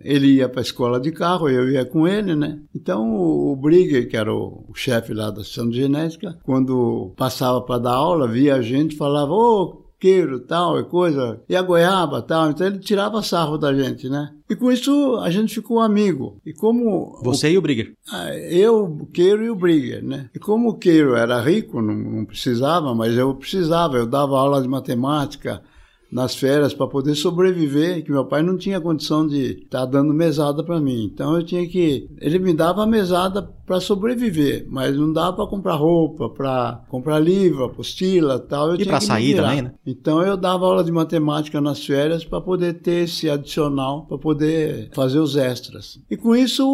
[0.01, 2.61] ele ia para a escola de carro, eu ia com ele, né?
[2.75, 7.79] Então o, Brigger, que era o, o chefe lá da de Genética, quando passava para
[7.79, 12.51] dar aula, via a gente falava, ô, queiro, tal, e coisa, e a goiaba, tal.
[12.51, 14.31] Então ele tirava sarro da gente, né?
[14.49, 16.41] E com isso a gente ficou amigo.
[16.47, 17.93] E como Você e o Brigger.
[18.11, 20.31] ah, Eu, o Queiro e o Brigger, né?
[20.35, 24.63] E como o Queiro era rico, não, não precisava, mas eu precisava, eu dava aula
[24.63, 25.63] de matemática
[26.11, 30.65] nas férias para poder sobreviver, que meu pai não tinha condição de estar dando mesada
[30.65, 31.11] para mim.
[31.13, 32.09] Então eu tinha que.
[32.21, 37.65] Ele me dava mesada para sobreviver, mas não dava para comprar roupa, para comprar livro,
[37.65, 38.71] apostila tal.
[38.71, 39.75] Eu E me sair também, né?
[39.87, 44.91] Então eu dava aula de matemática nas férias para poder ter esse adicional, para poder
[44.95, 46.01] fazer os extras.
[46.11, 46.65] E com isso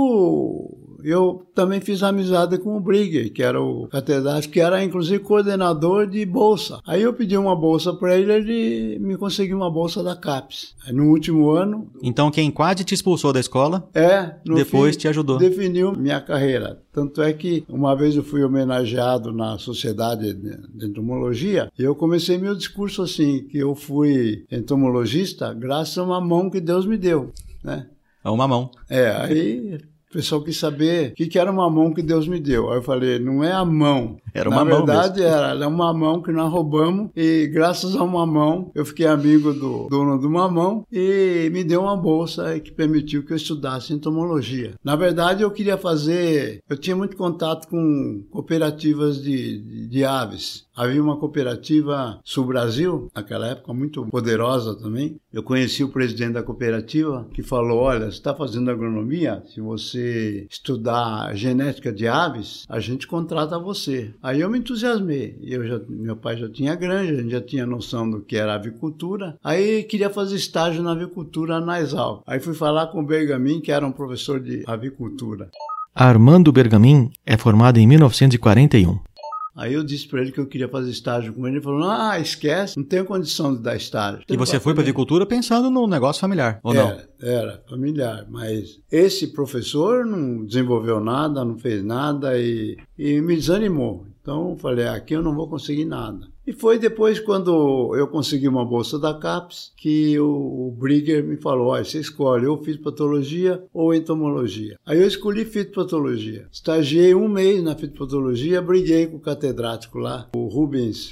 [1.04, 6.06] eu também fiz amizade com o Brigger, que era o catedrático, que era inclusive coordenador
[6.06, 6.80] de bolsa.
[6.86, 10.74] Aí eu pedi uma bolsa para ele, ele me conseguiu uma bolsa da CAPES.
[10.86, 15.08] Aí no último ano, Então quem quase te expulsou da escola, é, depois fim, te
[15.08, 15.38] ajudou.
[15.38, 16.80] definiu minha carreira.
[16.92, 22.38] Tanto é que uma vez eu fui homenageado na Sociedade de Entomologia e eu comecei
[22.38, 27.32] meu discurso assim, que eu fui entomologista graças a uma mão que Deus me deu,
[27.62, 27.86] né?
[28.24, 28.70] É uma mão.
[28.88, 29.78] É, aí
[30.14, 32.70] pessoal quis saber o que, que era uma mão que Deus me deu.
[32.70, 34.16] Aí eu falei, não é a mão.
[34.32, 38.02] Era Na uma mão verdade, era, era uma mão que nós roubamos e graças a
[38.02, 42.58] uma mão eu fiquei amigo do dono de uma mão e me deu uma bolsa
[42.60, 44.74] que permitiu que eu estudasse entomologia.
[44.82, 46.60] Na verdade, eu queria fazer...
[46.68, 50.63] Eu tinha muito contato com cooperativas de, de, de aves.
[50.76, 55.20] Havia uma cooperativa Sul Brasil, naquela época muito poderosa também.
[55.32, 59.42] Eu conheci o presidente da cooperativa que falou: Olha, você está fazendo agronomia?
[59.46, 64.12] Se você estudar genética de aves, a gente contrata você.
[64.20, 65.38] Aí eu me entusiasmei.
[65.42, 68.54] Eu já, meu pai já tinha granja, a gente já tinha noção do que era
[68.54, 69.38] avicultura.
[69.44, 72.24] Aí queria fazer estágio na avicultura na Exal.
[72.26, 75.50] Aí fui falar com o Bergamin, que era um professor de avicultura.
[75.94, 79.13] Armando Bergamin é formado em 1941.
[79.56, 81.56] Aí eu disse para ele que eu queria fazer estágio com ele.
[81.56, 84.22] Ele falou: Ah, esquece, não tenho condição de dar estágio.
[84.28, 86.88] E você foi para avicultura pensando no negócio familiar, ou não?
[86.88, 93.36] Era, era familiar, mas esse professor não desenvolveu nada, não fez nada e, e me
[93.36, 94.06] desanimou.
[94.20, 96.26] Então eu falei, aqui eu não vou conseguir nada.
[96.46, 101.36] E foi depois, quando eu consegui uma bolsa da CAPES, que o, o Brigger me
[101.36, 104.78] falou: olha, você escolhe ou fitopatologia ou entomologia.
[104.84, 106.46] Aí eu escolhi fitopatologia.
[106.52, 111.10] Estagiei um mês na fitopatologia, briguei com o catedrático lá, o Rubens.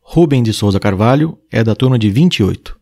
[0.00, 2.78] Rubem de Souza Carvalho é da turma de 28.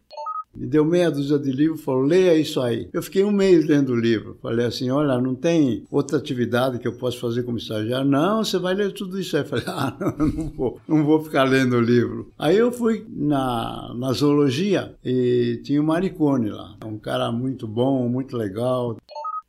[0.57, 2.89] Me deu meia dúzia de livro, falou, leia isso aí.
[2.93, 4.39] Eu fiquei um mês lendo o livro.
[4.43, 8.09] Falei assim, olha, não tem outra atividade que eu possa fazer como estagiário?
[8.09, 9.45] Não, você vai ler tudo isso aí.
[9.45, 12.33] Falei, ah, não, não vou, não vou ficar lendo o livro.
[12.39, 16.77] Aí eu fui na, na zoologia e tinha o Maricone lá.
[16.85, 18.97] Um cara muito bom, muito legal.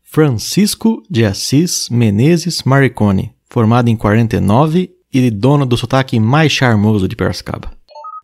[0.04, 7.16] Francisco de Assis Menezes Maricone, formado em 49 e dono do sotaque mais charmoso de
[7.16, 7.77] Piracicaba.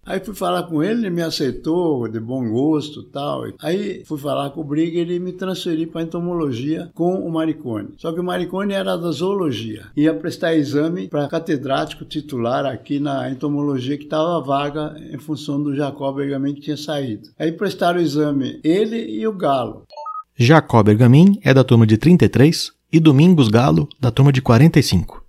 [0.05, 3.45] Aí fui falar com ele, ele me aceitou de bom gosto tal.
[3.61, 7.89] Aí fui falar com o Brigger e ele me transferiu para entomologia com o Maricone.
[7.97, 9.85] Só que o Maricone era da zoologia.
[9.95, 15.75] Ia prestar exame para catedrático titular aqui na entomologia que estava vaga em função do
[15.75, 17.29] Jacob Bergamin que tinha saído.
[17.39, 19.83] Aí prestaram o exame ele e o Galo.
[20.35, 25.22] Jacob Bergamin é da turma de 33 e Domingos Galo da turma de 45.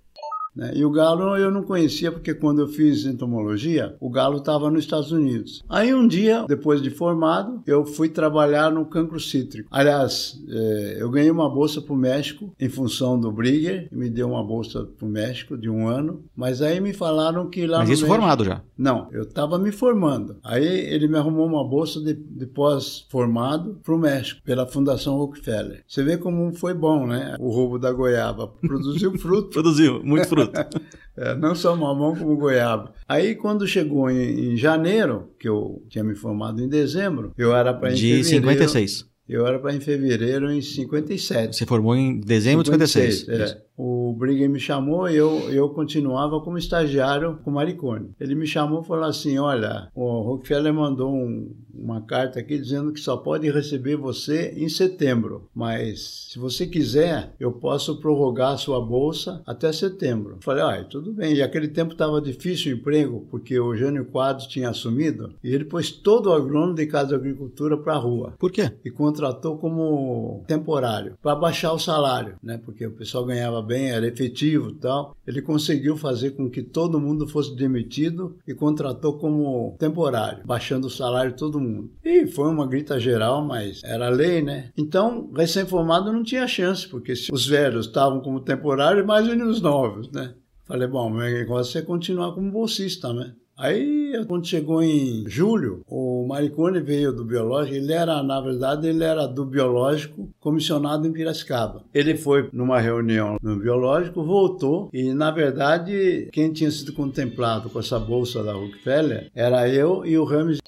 [0.55, 0.71] Né?
[0.75, 4.83] E o galo eu não conhecia porque quando eu fiz entomologia, o galo estava nos
[4.83, 5.63] Estados Unidos.
[5.67, 9.67] Aí um dia, depois de formado, eu fui trabalhar no cancro cítrico.
[9.71, 14.29] Aliás, é, eu ganhei uma bolsa para o México em função do Brigger, me deu
[14.29, 17.89] uma bolsa para o México de um ano, mas aí me falaram que lá Mas
[17.89, 18.19] no isso México...
[18.19, 18.61] formado já?
[18.77, 20.37] Não, eu estava me formando.
[20.43, 25.83] Aí ele me arrumou uma bolsa de, de pós-formado para o México, pela Fundação Rockefeller.
[25.87, 27.35] Você vê como foi bom, né?
[27.39, 28.47] O roubo da goiaba.
[28.47, 29.49] Produziu fruto.
[29.49, 30.44] Produziu, muito fruto.
[31.17, 32.93] É, não só mamão como goiaba.
[33.07, 37.73] Aí quando chegou em, em, janeiro, que eu tinha me formado em dezembro, eu era
[37.73, 39.05] para De 56.
[39.27, 41.55] Eu era para em fevereiro em 57.
[41.55, 43.19] Você formou em dezembro de 56.
[43.21, 43.61] 56 é.
[43.77, 48.11] O Brigger me chamou e eu, eu continuava como estagiário com o Maricone.
[48.19, 52.93] Ele me chamou e falou assim: Olha, o Rockefeller mandou um, uma carta aqui dizendo
[52.93, 58.57] que só pode receber você em setembro, mas se você quiser, eu posso prorrogar a
[58.57, 60.35] sua bolsa até setembro.
[60.35, 61.35] Eu falei: Ah, tudo bem.
[61.35, 65.65] E aquele tempo estava difícil o emprego, porque o Jânio Quadros tinha assumido e ele
[65.65, 68.33] pôs todo o agrônomo de Casa de Agricultura para a rua.
[68.39, 68.71] Por quê?
[68.83, 72.57] E contratou como temporário, para baixar o salário, né?
[72.63, 75.15] Porque o pessoal ganhava bem, era efetivo tal.
[75.25, 80.91] Ele conseguiu fazer com que todo mundo fosse demitido e contratou como temporário, baixando o
[80.91, 81.91] salário de todo mundo.
[82.03, 84.69] E foi uma grita geral, mas era lei, né?
[84.77, 90.33] Então, recém-formado não tinha chance, porque os velhos estavam como temporário, imagine os novos, né?
[90.65, 93.33] Falei, bom, meu negócio é continuar como bolsista, né?
[93.57, 97.77] Aí, quando chegou em julho, o Maricone veio do biológico.
[97.77, 101.83] Ele era, na verdade, ele era do biológico comissionado em Piracicaba.
[101.93, 107.79] Ele foi numa reunião no biológico, voltou e, na verdade, quem tinha sido contemplado com
[107.79, 110.59] essa bolsa da Rockefeller era eu e o Rames.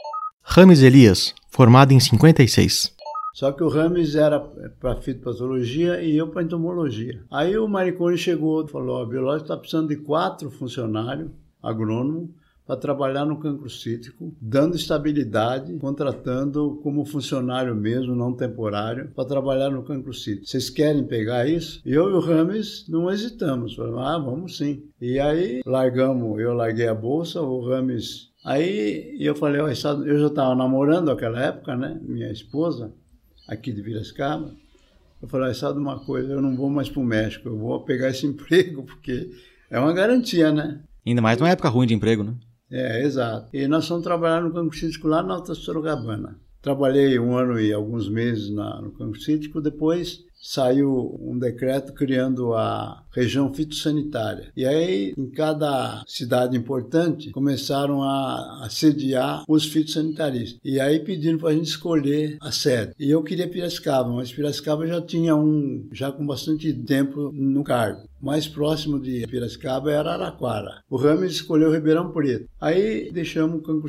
[0.42, 2.96] Rames Elias, formado em 56.
[3.34, 7.22] Só que o Rames era para fitopatologia e eu para entomologia.
[7.30, 11.30] Aí o Maricone chegou e falou: o biológico está precisando de quatro funcionários
[11.62, 12.30] agrônomos
[12.68, 19.70] para trabalhar no cancro cítrico, dando estabilidade, contratando como funcionário mesmo, não temporário, para trabalhar
[19.70, 20.46] no cancro cítrico.
[20.46, 21.82] Vocês querem pegar isso?
[21.86, 23.74] Eu e o Rames não hesitamos.
[23.74, 24.84] Falamos, ah, vamos sim.
[25.00, 28.32] E aí largamos, eu larguei a bolsa, o Rames.
[28.44, 31.98] Aí eu falei, eu já estava namorando naquela época, né?
[32.02, 32.92] Minha esposa,
[33.48, 34.52] aqui de Piracicaba.
[35.22, 38.10] Eu falei, sabe uma coisa, eu não vou mais para o México, eu vou pegar
[38.10, 39.32] esse emprego, porque
[39.72, 40.82] é uma garantia, né?
[41.06, 42.36] Ainda mais numa época ruim de emprego, né?
[42.70, 43.50] É, exato.
[43.54, 46.38] E nós fomos trabalhar no campo cítrico lá na Alta Sorocabana.
[46.62, 52.54] Trabalhei um ano e alguns meses na, no campo cítrico, depois saiu um decreto criando
[52.54, 54.52] a região fitossanitária.
[54.56, 60.60] E aí, em cada cidade importante, começaram a, a sediar os fitossanitaristas.
[60.64, 62.94] E aí pediram para a gente escolher a sede.
[63.00, 68.08] E eu queria Piracicaba, mas Piracicaba já tinha um, já com bastante tempo no cargo
[68.22, 70.82] mais próximo de Piracicaba era Araquara.
[70.90, 72.50] O Rames escolheu Ribeirão Preto.
[72.60, 73.88] Aí deixamos o campo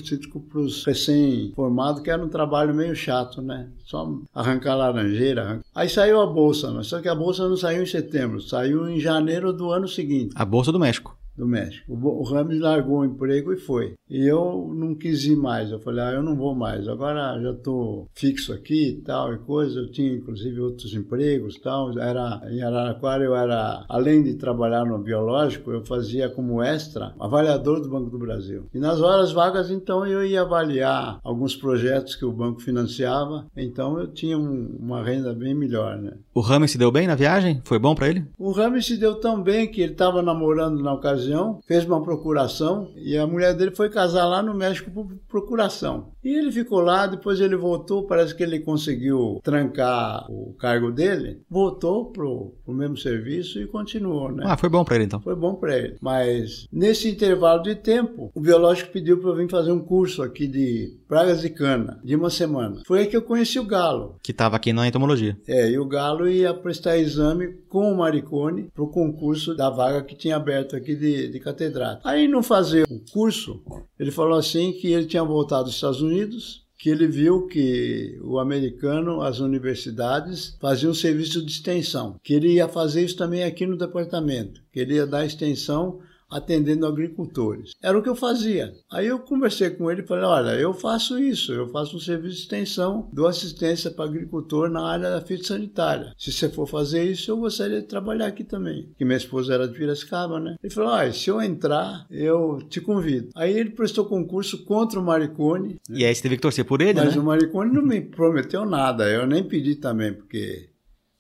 [0.48, 3.68] para os recém-formados, que era um trabalho meio chato, né?
[3.84, 5.42] Só arrancar laranjeira.
[5.42, 5.64] Arrancar.
[5.74, 9.00] Aí saiu a bolsa, mas só que a bolsa não saiu em setembro, saiu em
[9.00, 9.17] janeiro
[9.52, 10.34] do ano seguinte.
[10.36, 11.84] A bolsa do México do México.
[11.88, 13.94] O Rames largou o emprego e foi.
[14.10, 15.70] E eu não quis ir mais.
[15.70, 16.88] Eu falei, ah, eu não vou mais.
[16.88, 19.78] Agora já estou fixo aqui e tal e coisa.
[19.78, 21.96] Eu tinha inclusive outros empregos e tal.
[21.96, 27.80] Era, em Araraquara eu era, além de trabalhar no biológico, eu fazia como extra avaliador
[27.80, 28.66] do Banco do Brasil.
[28.74, 33.46] E nas horas vagas, então, eu ia avaliar alguns projetos que o banco financiava.
[33.56, 36.14] Então eu tinha um, uma renda bem melhor, né?
[36.34, 37.60] O Rames se deu bem na viagem?
[37.64, 38.26] Foi bom para ele?
[38.38, 42.02] O Rames se deu tão bem que ele estava namorando na ocasião ocasião, fez uma
[42.02, 46.08] procuração e a mulher dele foi casar lá no México por procuração.
[46.24, 51.40] E ele ficou lá, depois ele voltou, parece que ele conseguiu trancar o cargo dele,
[51.48, 54.44] voltou pro, pro mesmo serviço e continuou, né?
[54.46, 55.20] Ah, foi bom para ele então.
[55.20, 55.96] Foi bom para ele.
[56.00, 60.46] Mas nesse intervalo de tempo, o biológico pediu para eu vir fazer um curso aqui
[60.46, 62.82] de pragas de cana, de uma semana.
[62.86, 64.16] Foi aí que eu conheci o Galo.
[64.22, 65.36] Que estava aqui na entomologia.
[65.46, 70.02] É, e o Galo ia prestar exame com o Maricone para o concurso da vaga
[70.02, 72.06] que tinha aberto aqui de de, catedrático.
[72.06, 73.62] Aí, no fazer o curso,
[73.98, 78.38] ele falou assim que ele tinha voltado dos Estados Unidos, que ele viu que o
[78.38, 83.76] americano, as universidades, faziam serviço de extensão, que ele ia fazer isso também aqui no
[83.76, 85.98] departamento, que ele ia dar extensão
[86.30, 87.72] atendendo agricultores.
[87.82, 88.72] Era o que eu fazia.
[88.90, 92.36] Aí eu conversei com ele e falei: olha, eu faço isso, eu faço um serviço
[92.36, 96.12] de extensão, dou assistência para agricultor na área da fitossanitária.
[96.18, 98.90] Se você for fazer isso, eu gostaria de trabalhar aqui também.
[98.96, 100.56] Que minha esposa era de Piracicaba, né?
[100.62, 103.28] Ele falou: ah, se eu entrar, eu te convido.
[103.34, 105.80] Aí ele prestou concurso contra o Maricone.
[105.90, 107.20] E aí você teve que torcer por ele, Mas né?
[107.20, 110.68] o Maricone não me prometeu nada, eu nem pedi também, porque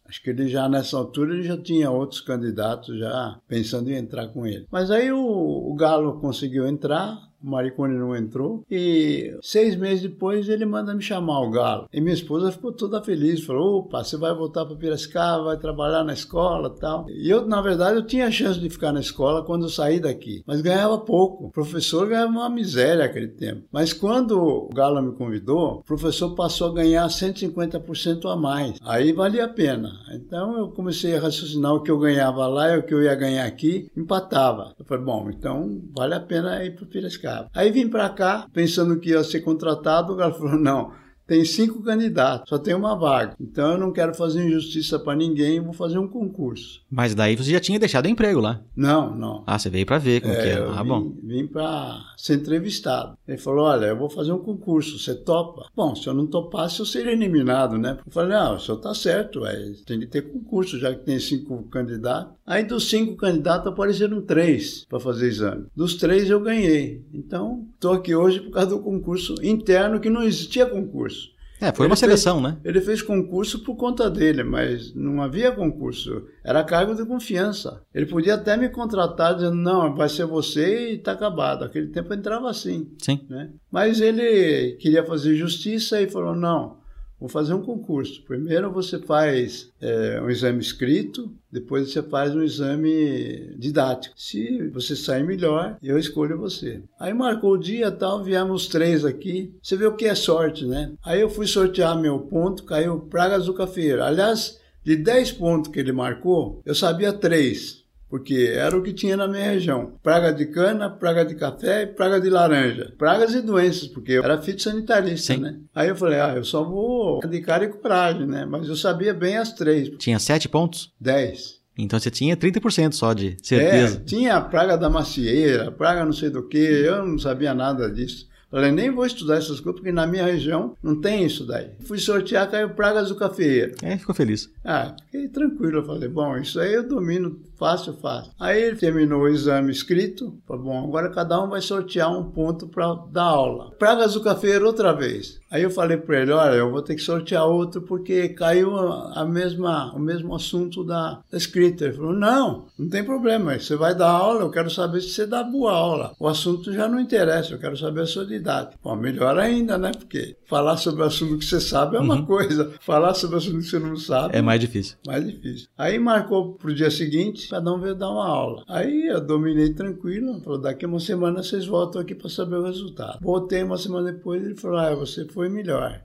[0.08, 4.28] acho que ele já nessa altura ele já tinha outros candidatos já pensando em entrar
[4.28, 4.66] com ele.
[4.70, 10.48] Mas aí o, o Galo conseguiu entrar, o Maricone não entrou, e seis meses depois
[10.48, 11.88] ele manda me chamar o Galo.
[11.92, 16.04] E minha esposa ficou toda feliz, falou, opa, você vai voltar para Piracicaba, vai trabalhar
[16.04, 17.06] na escola tal.
[17.08, 20.42] E eu, na verdade, eu tinha chance de ficar na escola quando eu saí daqui,
[20.46, 21.46] mas ganhava pouco.
[21.46, 23.62] O professor ganhava uma miséria naquele tempo.
[23.72, 28.78] Mas quando o Galo me convidou, o professor passou a ganhar 150% a mais.
[28.82, 29.92] Aí valia a pena.
[30.12, 33.14] Então eu comecei a raciocinar o que eu ganhava lá e o que eu ia
[33.14, 34.74] ganhar aqui, empatava.
[34.78, 37.27] Eu falei, bom, então vale a pena ir para Piracicaba.
[37.54, 40.92] Aí vim para cá, pensando que ia ser contratado, o Galo falou, não,
[41.26, 43.34] tem cinco candidatos, só tem uma vaga.
[43.38, 46.80] Então eu não quero fazer injustiça para ninguém, vou fazer um concurso.
[46.90, 48.62] Mas daí você já tinha deixado o emprego lá.
[48.74, 49.44] Não, não.
[49.46, 50.70] Ah, você veio pra ver como que É, era.
[50.72, 51.12] Ah, vim, bom.
[51.22, 53.14] vim para ser entrevistado.
[53.28, 55.66] Ele falou: Olha, eu vou fazer um concurso, você topa?
[55.76, 57.98] Bom, se eu não topasse, eu seria eliminado, né?
[58.06, 59.54] Eu falei: Não, o senhor tá certo, é,
[59.84, 62.37] tem que ter concurso, já que tem cinco candidatos.
[62.48, 65.66] Aí dos cinco candidatos apareceram três para fazer exame.
[65.76, 67.04] Dos três eu ganhei.
[67.12, 71.28] Então, estou aqui hoje por causa do concurso interno, que não existia concurso.
[71.60, 72.56] É, foi Ele uma seleção, né?
[72.64, 76.22] Ele fez concurso por conta dele, mas não havia concurso.
[76.42, 77.82] Era cargo de confiança.
[77.92, 81.64] Ele podia até me contratar dizendo, não, vai ser você e está acabado.
[81.64, 82.88] Aquele tempo entrava assim.
[82.98, 83.26] Sim.
[83.28, 83.50] Né?
[83.70, 86.77] Mas ele queria fazer justiça e falou, não,
[87.18, 88.22] vou fazer um concurso.
[88.22, 94.14] Primeiro você faz é, um exame escrito, depois você faz um exame didático.
[94.16, 96.82] Se você sair melhor, eu escolho você.
[96.98, 99.52] Aí marcou o dia tal, viemos três aqui.
[99.62, 100.92] Você vê o que é sorte, né?
[101.04, 104.02] Aí eu fui sortear meu ponto, caiu Pragas do Cafeiro.
[104.02, 109.16] Aliás, de 10 pontos que ele marcou, eu sabia três porque era o que tinha
[109.16, 109.92] na minha região.
[110.02, 112.92] Praga de cana, praga de café e praga de laranja.
[112.98, 115.40] Pragas e doenças, porque eu era fitossanitarista, Sim.
[115.40, 115.56] né?
[115.74, 118.44] Aí eu falei, ah, eu só vou de cara e coragem, né?
[118.44, 119.90] Mas eu sabia bem as três.
[119.98, 120.92] Tinha sete pontos.
[121.00, 121.58] Dez.
[121.80, 124.02] Então você tinha 30% só de É, certeza.
[124.04, 128.27] tinha a praga da macieira, praga não sei do que, eu não sabia nada disso.
[128.50, 131.70] Falei, nem vou estudar essas coisas, porque na minha região não tem isso daí.
[131.80, 133.74] Fui sortear, caiu pragas do cafeeiro.
[133.82, 134.50] É, ficou feliz.
[134.64, 135.78] Ah, fiquei tranquilo.
[135.78, 138.32] Eu falei, bom, isso aí eu domino fácil, fácil.
[138.40, 140.38] Aí ele terminou o exame escrito.
[140.46, 143.72] Falei, bom, agora cada um vai sortear um ponto para dar aula.
[143.78, 145.38] Pragas do cafeiro outra vez.
[145.50, 149.24] Aí eu falei para ele, olha, eu vou ter que sortear outro porque caiu a
[149.24, 151.84] mesma, o mesmo assunto da, da escrita.
[151.86, 153.58] Ele falou, não, não tem problema.
[153.58, 156.12] Você vai dar aula, eu quero saber se você dá boa aula.
[156.18, 158.78] O assunto já não interessa, eu quero saber a sua didática.
[158.82, 159.90] Bom, melhor ainda, né?
[159.96, 162.72] Porque falar sobre o assunto que você sabe é uma coisa.
[162.80, 164.96] Falar sobre o assunto que você não sabe É mais difícil.
[165.06, 165.68] mais difícil.
[165.76, 168.62] Aí marcou pro dia seguinte, cada um veio dar uma aula.
[168.68, 173.18] Aí eu dominei tranquilo, falou, daqui uma semana vocês voltam aqui para saber o resultado.
[173.22, 176.00] Voltei uma semana depois, ele falou, ah, você foi melhor.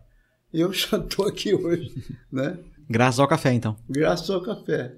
[0.53, 1.93] E eu já tô aqui hoje,
[2.29, 2.57] né?
[2.89, 3.77] Graças ao café, então.
[3.89, 4.95] Graças ao café.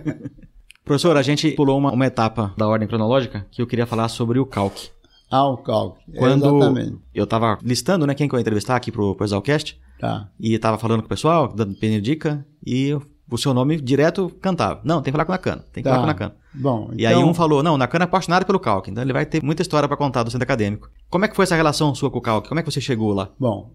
[0.84, 4.38] Professor, a gente pulou uma, uma etapa da ordem cronológica que eu queria falar sobre
[4.38, 4.90] o calque.
[5.28, 6.00] Ah, o cálculo.
[6.16, 6.98] Quando Exatamente.
[7.12, 10.28] eu tava listando, né, quem que eu ia entrevistar aqui pro, pro Exalcast, Tá.
[10.38, 12.94] e tava falando com o pessoal, dando dica, e
[13.30, 14.80] o seu nome direto cantava.
[14.84, 15.94] Não, tem que falar com o Nakana, tem que Tá.
[15.96, 16.34] falar com o Nakana.
[16.54, 19.12] Bom, E aí então- um falou, não, o Nakana é apaixonado pelo calque, então ele
[19.12, 20.88] vai ter muita história pra contar do centro acadêmico.
[21.10, 22.48] Como é que foi essa relação sua com o calque?
[22.48, 23.30] Como é que você chegou lá?
[23.38, 23.72] Bom,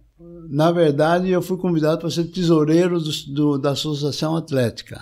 [0.49, 4.99] na verdade eu fui convidado para ser tesoureiro do- do- da Associação Atlética.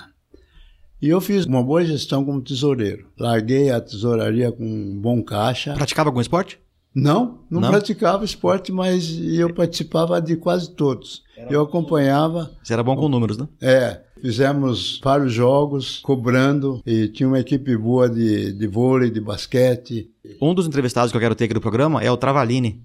[1.02, 3.06] E eu fiz uma boa gestão como tesoureiro.
[3.18, 5.74] Larguei a tesouraria com um bom caixa.
[5.74, 6.60] Praticava algum esporte?
[6.94, 7.70] Não, não, Não?
[7.70, 11.22] praticava esporte, mas eu participava de quase todos.
[11.50, 13.48] Eu acompanhava, Você era bom com números, né?
[13.62, 20.10] é, fizemos vários jogos, cobrando, e tinha uma equipe boa de, de vôlei, de basquete.
[20.42, 22.84] Um dos entrevistados que eu quero ter aqui do programa é o Travalini,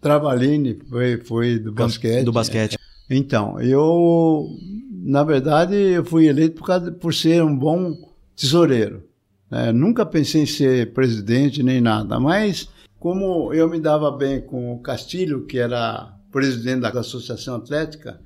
[0.00, 2.24] Travalini foi, foi do basquete.
[2.24, 2.78] do basquete.
[3.08, 4.48] Então, eu,
[4.90, 7.92] na verdade, eu fui eleito por, causa, por ser um bom
[8.36, 9.02] tesoureiro.
[9.50, 9.72] né?
[9.72, 12.68] nunca pensei em ser presidente nem nada, mas
[12.98, 18.20] como eu me dava bem com o Castilho, que era presidente da Associação Atlética,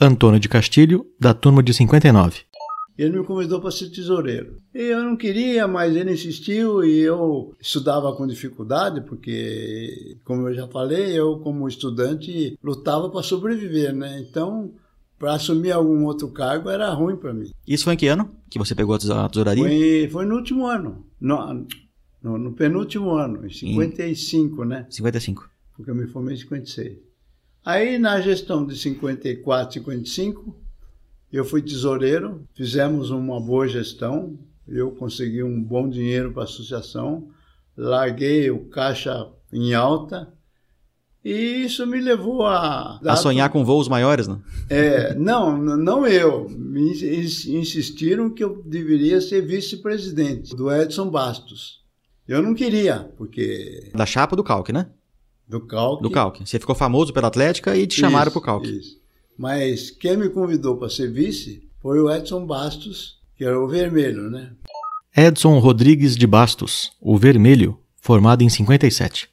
[0.00, 2.40] Antônio de Castilho, da turma de 59.
[2.98, 4.58] ele me convidou para ser tesoureiro.
[4.74, 10.54] E eu não queria, mas ele insistiu e eu estudava com dificuldade, porque, como eu
[10.54, 14.20] já falei, eu, como estudante, lutava para sobreviver, né?
[14.20, 14.72] Então,
[15.18, 17.50] para assumir algum outro cargo era ruim para mim.
[17.66, 19.64] Isso foi em que ano que você pegou a tesouraria?
[19.64, 21.06] Foi, foi no último ano.
[21.18, 21.66] No,
[22.22, 24.86] No, no penúltimo ano, em 55, né?
[24.90, 25.48] 55.
[25.74, 27.05] Porque eu me formei em 56.
[27.66, 30.56] Aí, na gestão de 54, 55,
[31.32, 34.38] eu fui tesoureiro, fizemos uma boa gestão,
[34.68, 37.28] eu consegui um bom dinheiro para a associação,
[37.76, 40.32] larguei o caixa em alta,
[41.24, 41.32] e
[41.64, 43.00] isso me levou a...
[43.04, 44.38] A sonhar com voos maiores, né?
[44.70, 46.48] É, não, não eu.
[46.48, 51.84] Me ins- insistiram que eu deveria ser vice-presidente do Edson Bastos.
[52.28, 54.86] Eu não queria, porque Da chapa do Calque, né?
[55.48, 56.02] Do Calque...
[56.02, 56.46] Do Calque.
[56.46, 58.70] Você ficou famoso pela Atlética e te chamaram Isso, pro Calque.
[58.70, 58.98] isso.
[59.38, 64.30] Mas quem me convidou para ser vice foi o Edson Bastos, que era o vermelho,
[64.30, 64.52] né?
[65.16, 69.28] Edson Rodrigues de Bastos, o Vermelho, formado em 57.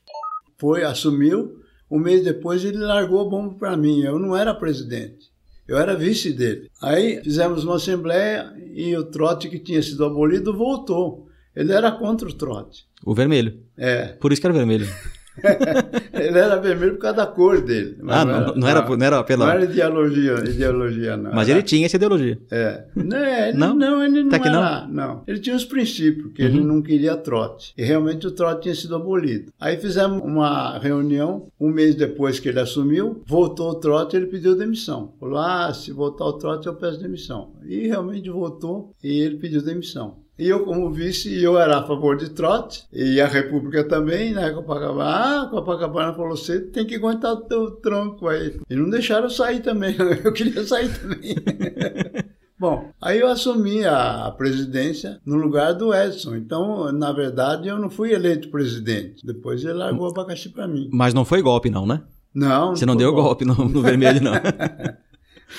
[0.57, 1.59] Foi, assumiu,
[1.91, 4.01] um mês depois ele largou a bomba para mim.
[4.01, 5.29] Eu não era presidente,
[5.67, 6.69] eu era vice dele.
[6.81, 11.27] Aí fizemos uma assembleia e o trote que tinha sido abolido voltou.
[11.55, 12.85] Ele era contra o trote.
[13.05, 13.59] O Vermelho.
[13.77, 14.87] É, Por isso que era vermelho.
[16.13, 17.97] ele era vermelho por causa da cor dele.
[18.07, 19.45] Ah, não, não, era, não era pela.
[19.45, 21.31] não era ideologia, ideologia não.
[21.33, 22.39] Mas Era- ele tinha essa ideologia.
[22.51, 22.83] É.
[22.95, 23.73] Não, ele, Não?
[23.75, 24.03] não?
[24.03, 24.63] ele não Até que não?
[24.65, 24.87] era.
[24.87, 25.23] Não.
[25.27, 26.65] Ele tinha os princípios, que ele Uhum.
[26.65, 27.73] não queria trote.
[27.77, 29.51] E realmente o trote tinha sido abolido.
[29.59, 34.55] Aí fizemos uma reunião, um mês depois que ele assumiu, voltou o trote ele pediu
[34.55, 35.13] demissão.
[35.19, 37.51] Falou: ah, se voltar o trote eu peço demissão.
[37.65, 40.22] E realmente voltou e ele pediu demissão.
[40.37, 44.49] E eu, como vice, eu era a favor de trote, e a República também, né?
[44.49, 45.03] Copacabana.
[45.43, 48.59] Ah, Copacabana falou: você tem que aguentar o teu tronco aí.
[48.69, 51.35] E não deixaram eu sair também, eu queria sair também.
[52.59, 56.35] Bom, aí eu assumi a presidência no lugar do Edson.
[56.35, 59.25] Então, na verdade, eu não fui eleito presidente.
[59.25, 60.89] Depois ele largou o abacaxi para mim.
[60.93, 62.01] Mas não foi golpe, não, né?
[62.33, 62.75] Não.
[62.75, 64.33] Você não foi deu golpe no, no vermelho, não.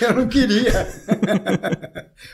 [0.00, 0.88] Eu não queria.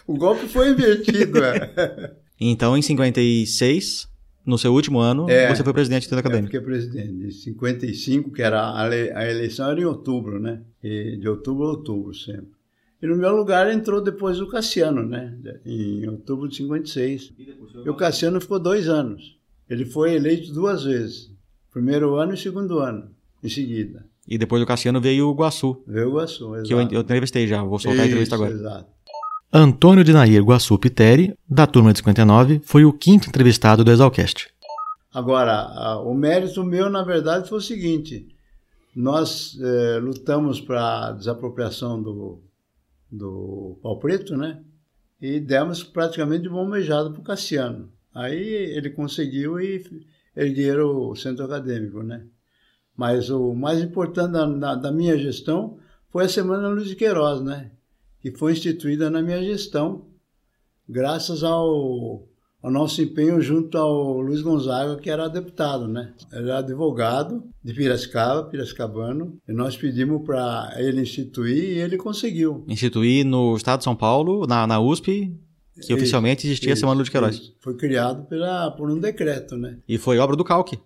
[0.07, 1.45] o golpe foi invertido.
[1.45, 2.15] é.
[2.41, 4.09] Então, em 56,
[4.47, 5.55] no seu último ano, É.
[5.55, 6.47] você foi presidente do Centro Eu Acadêmico.
[6.53, 10.63] fiquei presidente de 55, que era a, a eleição era em outubro, né?
[10.83, 12.49] E de outubro a outubro sempre.
[13.03, 15.35] E no meu lugar entrou depois o Cassiano, né?
[15.65, 17.33] Em outubro de 56.
[17.85, 19.39] E o Cassiano ficou dois anos.
[19.69, 21.31] Ele foi eleito duas vezes.
[21.73, 23.11] Primeiro ano e segundo ano,
[23.43, 24.05] em seguida.
[24.29, 26.69] E depois do Cassiano veio o Guaçu, Veio o Guaçu, exato.
[26.69, 27.63] que eu, eu entrevistei já.
[27.65, 28.59] Vou soltar a entrevista Isso, agora.
[28.59, 28.91] Exato.
[29.53, 34.49] Antônio de Nair Guaçu Piteri, da turma de 59, foi o quinto entrevistado do Exalcast.
[35.13, 38.29] Agora, o mérito meu, na verdade, foi o seguinte:
[38.95, 42.41] nós eh, lutamos para a desapropriação do,
[43.11, 44.61] do pau preto, né?
[45.21, 47.91] E demos praticamente de mão beijada para o Cassiano.
[48.15, 49.83] Aí ele conseguiu e
[50.37, 52.25] ergueram o centro acadêmico, né?
[52.97, 55.77] Mas o mais importante da, da- da minha gestão
[56.09, 57.73] foi a Semana Luiz de Queiroz, né?
[58.21, 60.05] Que foi instituída na minha gestão,
[60.89, 62.29] graças ao
[62.63, 66.13] ao nosso empenho junto ao Luiz Gonzaga, que era deputado, né?
[66.31, 72.65] Era advogado de Piracicaba, piracicabano, e nós pedimos para ele instituir e ele conseguiu.
[72.69, 75.35] Instituí no estado de São Paulo, na, na USP,
[75.81, 77.53] que oficialmente existia a Isso, Semana Luz de Queiroz.
[77.61, 79.79] Foi criado pela, por um decreto, né?
[79.89, 80.79] E foi obra do Calque,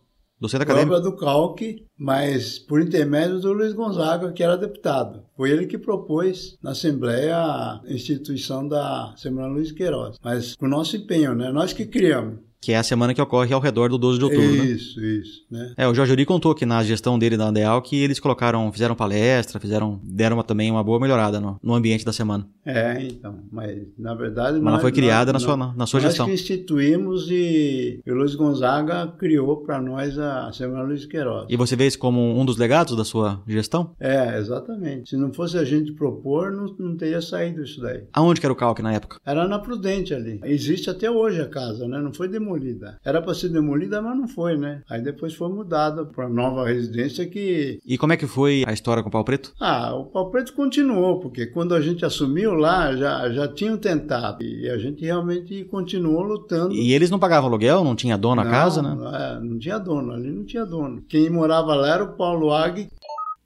[0.44, 0.94] do Centro Acadêmico.
[0.94, 5.22] obra do Calque, mas por intermédio do Luiz Gonzaga, que era deputado.
[5.34, 10.18] Foi ele que propôs na Assembleia a instituição da Semana Luiz Queiroz.
[10.22, 11.50] Mas com o nosso empenho, né?
[11.50, 12.40] Nós que criamos.
[12.64, 14.64] Que é a semana que ocorre ao redor do 12 de outubro, né?
[14.64, 15.74] Isso, isso, né?
[15.76, 18.94] É, o Jorge Uri contou que na gestão dele da Andeal que eles colocaram, fizeram
[18.94, 22.46] palestra, fizeram, deram uma- também uma boa melhorada no, no ambiente da semana.
[22.64, 24.52] É, então, mas na verdade...
[24.58, 26.26] Mas ela nós- foi criada nós- na sua, na, na sua nós gestão.
[26.26, 31.46] que instituímos e o Luiz Gonzaga criou para nós a Semana Luiz Queiroz.
[31.50, 33.90] E você vê isso como um dos legados da sua gestão?
[34.00, 35.10] É, exatamente.
[35.10, 38.04] Se não fosse a gente propor, não, não teria saído isso daí.
[38.12, 39.18] Aonde que era o Calque na época?
[39.26, 40.40] Era na Prudente ali.
[40.44, 42.00] Existe até hoje a casa, né?
[42.00, 42.28] Não foi
[42.58, 42.98] demolida.
[43.04, 44.82] Era para ser demolida, mas não foi, né?
[44.88, 49.02] Aí depois foi mudada para nova residência que E como é que foi a história
[49.02, 49.52] com o Pau Preto?
[49.60, 54.42] Ah, o pau preto continuou, porque quando a gente assumiu lá, já, já tinham tentado.
[54.42, 56.74] E a gente realmente continuou lutando.
[56.74, 58.96] E eles não pagavam aluguel, não tinha dono a Não, casa, né?
[59.12, 61.02] é, não tinha dono, ali não tinha dono.
[61.08, 62.88] Quem morava lá era o Paulo Ag,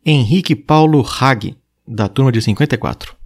[0.04, 1.56] Henrique Paulo Hag,
[1.86, 3.17] da turma de 54.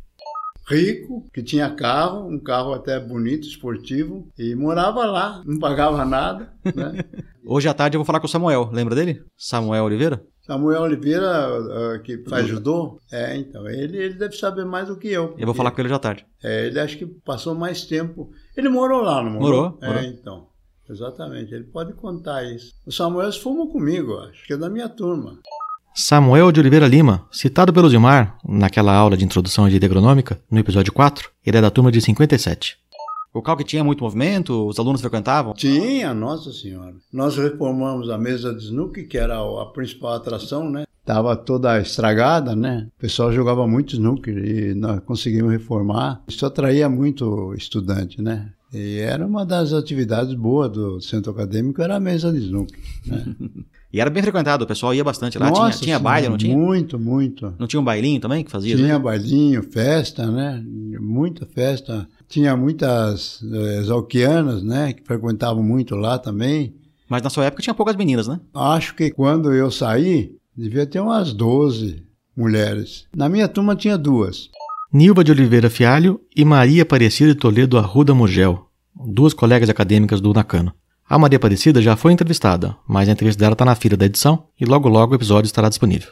[0.69, 6.53] Rico, que tinha carro, um carro até bonito, esportivo, e morava lá, não pagava nada,
[6.65, 6.99] né?
[7.45, 9.23] Hoje à tarde eu vou falar com o Samuel, lembra dele?
[9.37, 10.25] Samuel Oliveira?
[10.43, 15.09] Samuel Oliveira, ah, que faz judô, é, então, ele, ele deve saber mais do que
[15.09, 15.35] eu.
[15.39, 16.27] Eu vou falar com ele à tarde.
[16.43, 18.31] é, ele acho que passou mais tempo.
[18.57, 19.51] Ele morou lá, não morou?
[19.71, 20.03] Morou, É, morou.
[20.03, 20.47] então.
[20.91, 22.73] Exatamente, ele pode contar isso.
[22.85, 25.39] O Samuel se fumou comigo, acho, que é da minha turma.
[25.95, 30.59] Samuel de Oliveira Lima, citado pelo Gilmar naquela aula de introdução à vida agronômica, no
[30.59, 32.79] episódio 4, ele é da turma de 57.
[33.35, 34.67] O CALC tinha muito movimento?
[34.67, 35.53] Os alunos frequentavam?
[35.53, 36.95] Tinha, nossa senhora.
[37.13, 40.85] Nós reformamos a mesa de snooker, que era a principal atração, né?
[41.05, 42.89] Tava toda estragada, né?
[42.97, 46.23] O pessoal jogava muito snooker e nós conseguimos reformar.
[46.27, 48.51] Isso atraía muito estudante, né?
[48.73, 52.79] E era uma das atividades boas do centro acadêmico, era a mesa de snooker.
[53.07, 53.35] Né?
[53.93, 55.51] E era bem frequentado, o pessoal ia bastante lá.
[55.51, 56.57] Nossa tinha tinha baile, não tinha?
[56.57, 57.55] Muito, muito.
[57.59, 58.75] Não tinha um bailinho também que fazia?
[58.75, 58.99] Tinha né?
[58.99, 60.65] bailinho, festa, né?
[60.99, 62.09] Muita festa.
[62.27, 63.43] Tinha muitas
[63.81, 64.95] exalquianas, né?
[64.95, 66.75] Que frequentavam muito lá também.
[67.07, 68.41] Mas na sua época tinha poucas meninas, né?
[68.55, 72.03] Acho que quando eu saí, devia ter umas 12
[72.35, 73.05] mulheres.
[73.15, 74.49] Na minha turma tinha duas.
[74.91, 80.33] Nilva de Oliveira Fialho e Maria Aparecida de Toledo Arruda Mugel, duas colegas acadêmicas do
[80.33, 80.73] Nakano.
[81.09, 84.45] A Maria Aparecida já foi entrevistada, mas a entrevista dela está na fila da edição
[84.59, 86.11] e logo logo o episódio estará disponível.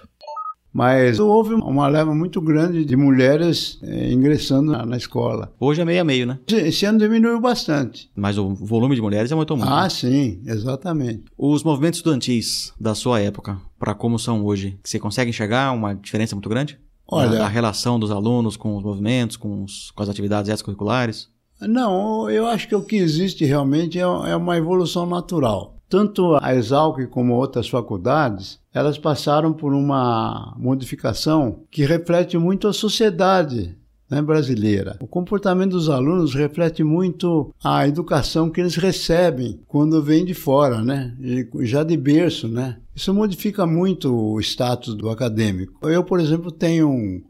[0.73, 5.53] Mas houve uma leva muito grande de mulheres eh, ingressando na, na escola.
[5.59, 6.39] Hoje é meio a meio, né?
[6.49, 8.09] Esse ano diminuiu bastante.
[8.15, 9.73] Mas o volume de mulheres aumentou muito.
[9.73, 11.25] Ah, sim, exatamente.
[11.37, 16.37] Os movimentos estudantis da sua época, para como são hoje, você consegue enxergar uma diferença
[16.37, 16.79] muito grande?
[17.13, 21.29] Olha- Da, da relação dos alunos com os movimentos, com, os- com as atividades extracurriculares?
[21.61, 25.77] Não, eu acho que o que existe realmente é é uma evolução natural.
[25.89, 32.73] Tanto a Exalc como outras faculdades, elas passaram por uma modificação que reflete muito a
[32.73, 33.77] sociedade
[34.11, 34.97] né, brasileira.
[35.01, 40.83] O comportamento dos alunos reflete muito a educação que eles recebem quando vêm de fora,
[40.83, 41.17] né?
[41.61, 42.77] Já de berço, né?
[42.95, 45.89] Isso modifica muito o status do acadêmico.
[45.89, 47.23] Eu, por exemplo, tenho um,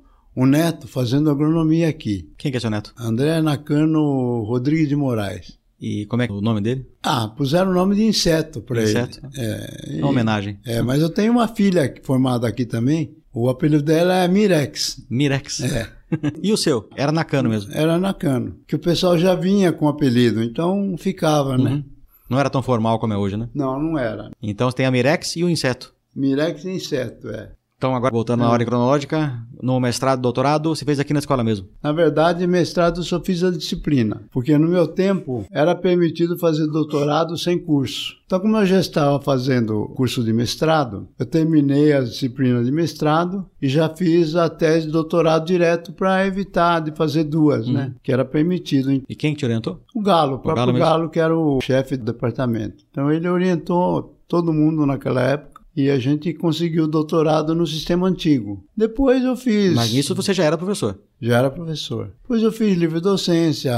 [0.42, 2.28] um neto fazendo agronomia aqui.
[2.38, 2.92] Quem que é seu neto?
[2.98, 5.58] André Nakano Rodrigues de Moraes.
[5.80, 6.86] E como é é o nome dele?
[7.02, 8.90] Ah, puseram o nome de inseto para ele.
[8.90, 9.20] Inseto?
[9.36, 10.58] É, É e- uma homenagem.
[10.64, 13.16] é, mas eu tenho uma filha formada aqui também.
[13.32, 15.04] O apelido dela é Mirex.
[15.08, 15.60] Mirex.
[15.62, 15.88] É,
[16.42, 16.88] E o seu?
[16.96, 17.72] Era Nakano mesmo.
[17.72, 18.56] era Nakano.
[18.66, 21.70] Que o pessoal já vinha com o apelido, então ficava, né?
[21.70, 21.84] Uhum.
[22.28, 23.48] Não era tão formal como é hoje, né?
[23.54, 24.30] Não, não era.
[24.42, 25.94] Então você tem a Mirex e o inseto.
[26.14, 27.52] Mirex e inseto, é.
[27.80, 31.66] Então, agora voltando na ordem cronológica, no mestrado, doutorado, você fez aqui na escola mesmo.
[31.82, 36.66] Na verdade, mestrado eu só fiz a disciplina, porque no meu tempo era permitido fazer
[36.66, 38.16] doutorado sem curso.
[38.26, 43.46] Então, como eu já estava fazendo curso de mestrado, eu terminei a disciplina de mestrado
[43.62, 47.94] e já fiz a tese de doutorado direto para evitar de fazer duas, né?
[48.02, 48.92] Que era permitido.
[48.92, 49.80] E quem que te orientou?
[49.94, 52.84] O Galo, o próprio Galo Galo, que era o chefe do departamento.
[52.90, 55.59] Então, ele orientou todo mundo naquela época.
[55.76, 58.64] E a gente conseguiu o doutorado no sistema antigo.
[58.76, 59.72] Depois eu fiz.
[59.74, 60.98] Mas nisso você já era professor.
[61.20, 62.12] Já era professor.
[62.22, 63.72] Depois eu fiz livre docência,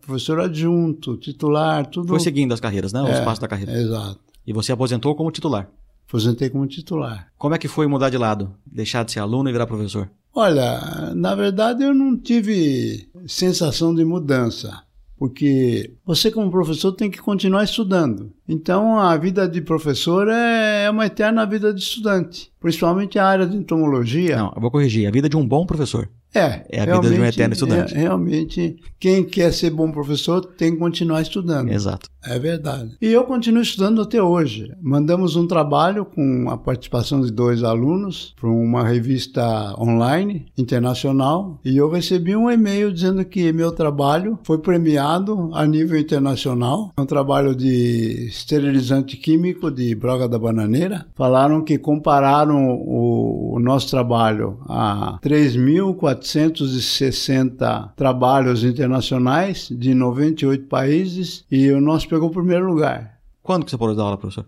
[0.00, 2.08] professor adjunto, titular, tudo.
[2.08, 3.02] Foi seguindo as carreiras, né?
[3.02, 3.72] Os É, passos da carreira.
[3.72, 4.20] Exato.
[4.46, 5.70] E você aposentou como titular.
[6.06, 7.28] Aposentei como titular.
[7.36, 8.54] Como é que foi mudar de lado?
[8.66, 10.10] Deixar de ser aluno e virar professor?
[10.34, 14.82] Olha, na verdade eu não tive sensação de mudança,
[15.18, 18.32] porque você como professor tem que continuar estudando.
[18.48, 23.46] Então a vida de professor é é uma eterna vida de estudante, principalmente a área
[23.46, 24.36] de entomologia.
[24.36, 25.06] Não, eu vou corrigir.
[25.06, 26.08] A vida de um bom professor.
[26.34, 27.94] É, É a vida de um eterno estudante.
[27.94, 31.70] é- realmente, quem quer ser bom professor tem que continuar estudando.
[31.70, 32.08] Exato.
[32.28, 32.96] É verdade.
[33.00, 34.70] E eu continuo estudando até hoje.
[34.82, 41.76] Mandamos um trabalho com a participação de dois alunos para uma revista online internacional e
[41.76, 46.92] eu recebi um e-mail dizendo que meu trabalho foi premiado a nível internacional.
[46.96, 51.06] É um trabalho de esterilizante químico de broga da bananeira.
[51.14, 61.70] Falaram que compararam o, o nosso trabalho a 3.460 trabalhos internacionais de 98 países e
[61.70, 63.20] o nosso pegou o primeiro lugar.
[63.42, 64.46] Quando que você parou de dar aula, professor?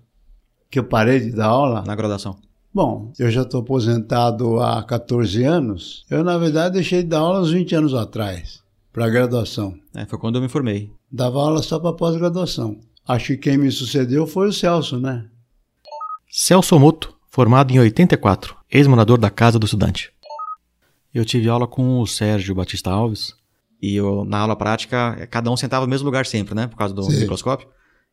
[0.68, 1.82] Que eu parei de dar aula?
[1.86, 2.36] Na graduação.
[2.74, 6.04] Bom, eu já estou aposentado há 14 anos.
[6.10, 8.60] Eu, na verdade, deixei de dar aula uns 20 anos atrás,
[8.92, 9.74] para graduação.
[9.94, 10.92] É, foi quando eu me formei.
[11.10, 12.78] Dava aula só para pós-graduação.
[13.06, 15.26] Acho que quem me sucedeu foi o Celso, né?
[16.28, 20.12] Celso Moto, formado em 84, ex-morador da Casa do Estudante.
[21.12, 23.34] Eu tive aula com o Sérgio Batista Alves
[23.80, 26.66] e eu, na aula prática, cada um sentava no mesmo lugar sempre, né?
[26.66, 27.20] Por causa do Sim.
[27.20, 27.68] microscópio.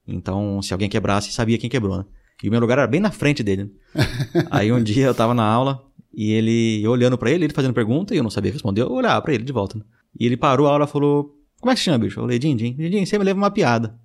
[0.07, 2.05] Então, se alguém quebrasse, sabia quem quebrou, né?
[2.43, 3.71] E o meu lugar era bem na frente dele.
[3.93, 4.05] né?
[4.51, 7.73] Aí um dia eu tava na aula e ele eu olhando pra ele, ele fazendo
[7.73, 9.77] pergunta e eu não sabia responder, eu olhava pra ele de volta.
[9.77, 9.83] Né?
[10.19, 12.19] E ele parou a aula e falou: Como é que se chama, bicho?
[12.19, 12.73] Eu falei: Dindim.
[12.73, 13.99] Dindim, você me leva uma piada.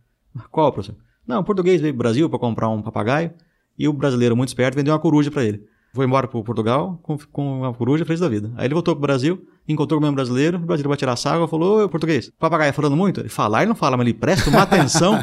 [0.51, 0.97] Qual, professor?
[1.27, 3.33] Não, o português veio pro Brasil pra comprar um papagaio
[3.79, 5.65] e o brasileiro, muito esperto, vendeu uma coruja pra ele.
[5.95, 8.51] Foi embora pro Portugal com, com uma coruja feliz da vida.
[8.57, 11.47] Aí ele voltou pro Brasil, encontrou com o mesmo brasileiro, o brasileiro vai tirar saco,
[11.47, 13.21] falou, ô, português, o papagaio falando muito?
[13.21, 15.23] Ele fala, ele não fala, mas ele presta uma atenção.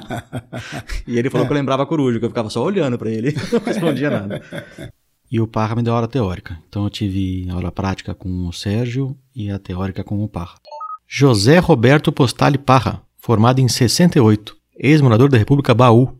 [1.08, 3.34] e ele falou que eu lembrava a coruja, que eu ficava só olhando pra ele,
[3.52, 4.42] não respondia nada.
[5.32, 6.58] E o Parra me deu aula teórica.
[6.68, 10.56] Então eu tive aula prática com o Sérgio e a teórica com o Parra.
[11.08, 16.19] José Roberto Postali Parra, Formado em 68, ex-morador da República Baú.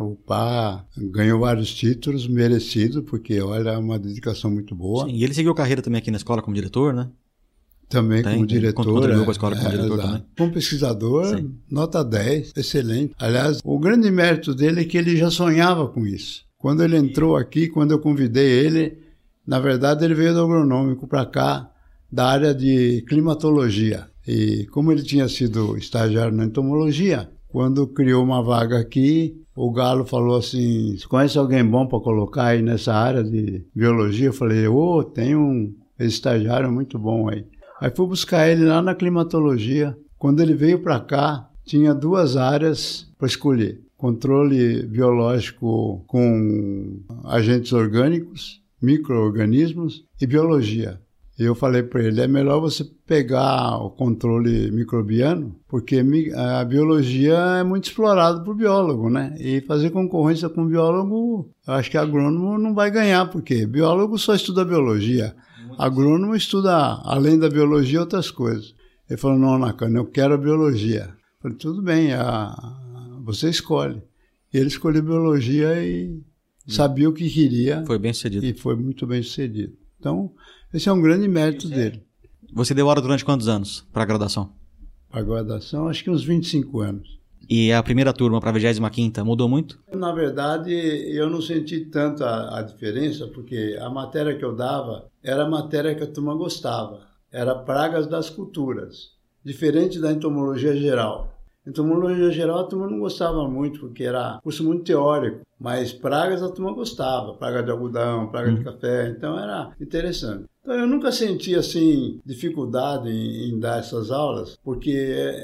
[0.00, 5.06] O Pá ganhou vários títulos merecidos, porque olha, é uma dedicação muito boa.
[5.06, 7.10] Sim, e ele seguiu carreira também aqui na escola como diretor, né?
[7.88, 8.58] Também Tem, como tem.
[8.58, 8.84] diretor.
[8.84, 10.08] Contribuiu é, com a escola como é, diretor exato.
[10.08, 10.26] também.
[10.36, 11.54] Como pesquisador, Sim.
[11.70, 13.14] nota 10, excelente.
[13.18, 16.44] Aliás, o grande mérito dele é que ele já sonhava com isso.
[16.58, 18.98] Quando ele entrou aqui, quando eu convidei ele,
[19.46, 21.70] na verdade ele veio do agronômico para cá,
[22.10, 24.06] da área de climatologia.
[24.26, 30.04] E como ele tinha sido estagiário na entomologia, quando criou uma vaga aqui, o Galo
[30.04, 34.26] falou assim: Você conhece alguém bom para colocar aí nessa área de biologia?
[34.26, 37.46] Eu falei: Ô, tem um estagiário muito bom aí.
[37.80, 39.96] Aí fui buscar ele lá na climatologia.
[40.18, 48.60] Quando ele veio para cá, tinha duas áreas para escolher: controle biológico com agentes orgânicos,
[48.82, 51.00] micro-organismos e biologia.
[51.38, 56.00] Eu falei para ele: é melhor você pegar o controle microbiano, porque
[56.36, 59.34] a biologia é muito explorada por biólogo, né?
[59.40, 64.34] E fazer concorrência com biólogo, eu acho que agrônomo não vai ganhar, porque biólogo só
[64.34, 65.34] estuda biologia.
[65.76, 66.72] Agrônomo estuda,
[67.02, 68.72] além da biologia, outras coisas.
[69.10, 71.06] Ele falou: não, Nakano, eu quero a biologia.
[71.10, 72.54] Eu falei: tudo bem, a-
[73.24, 74.00] você escolhe.
[74.52, 76.22] Ele escolheu biologia e
[76.68, 78.46] sabia o que queria Foi bem sucedido.
[78.46, 79.72] e foi muito bem sucedido.
[79.98, 80.30] Então,
[80.74, 82.02] esse é um grande mérito dele.
[82.52, 84.52] Você deu aula durante quantos anos para a graduação?
[85.12, 87.20] A graduação, acho que uns 25 anos.
[87.48, 89.78] E a primeira turma para a 25 mudou muito?
[89.92, 95.06] Na verdade, eu não senti tanto a, a diferença, porque a matéria que eu dava
[95.22, 97.06] era a matéria que a turma gostava.
[97.30, 99.10] Era pragas das culturas,
[99.44, 101.33] diferente da entomologia geral.
[101.66, 106.50] Entomologia geral a turma não gostava muito, porque era curso muito teórico, mas pragas a
[106.50, 110.44] turma gostava, praga de algodão, praga de café, então era interessante.
[110.60, 114.94] Então eu nunca senti assim dificuldade em, em dar essas aulas, porque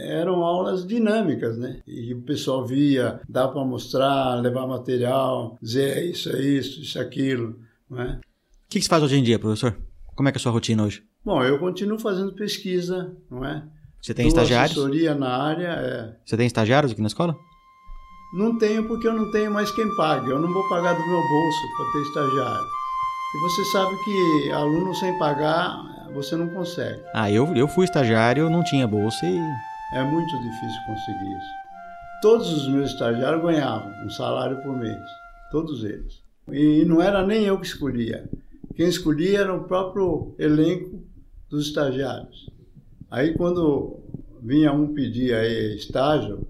[0.03, 1.81] eram aulas dinâmicas, né?
[1.87, 6.99] E o pessoal via, dá para mostrar, levar material, dizer é isso, é isso, isso,
[6.99, 7.59] é aquilo,
[7.89, 8.13] não é?
[8.13, 8.21] O
[8.69, 9.77] que, que você faz hoje em dia, professor?
[10.15, 11.03] Como é que é a sua rotina hoje?
[11.25, 13.63] Bom, eu continuo fazendo pesquisa, não é?
[14.03, 14.73] Você tem Dou estagiários?
[14.73, 16.17] assessoria na área, é.
[16.25, 17.37] Você tem estagiários aqui na escola?
[18.33, 20.31] Não tenho porque eu não tenho mais quem pague.
[20.31, 22.67] Eu não vou pagar do meu bolso para ter estagiário.
[23.35, 25.77] E você sabe que aluno sem pagar,
[26.15, 27.01] você não consegue.
[27.15, 29.39] Ah, eu, eu fui estagiário, não tinha bolsa e
[29.95, 31.61] É muito difícil conseguir isso.
[32.23, 34.99] Todos os meus estagiários ganhavam um salário por mês.
[35.51, 36.23] Todos eles.
[36.51, 38.29] E não era nem eu que escolhia.
[38.77, 41.03] Quem escolhia era o próprio elenco
[41.49, 42.49] dos estagiários.
[43.11, 43.99] Aí quando
[44.43, 46.47] vinha um pedir aí estágio,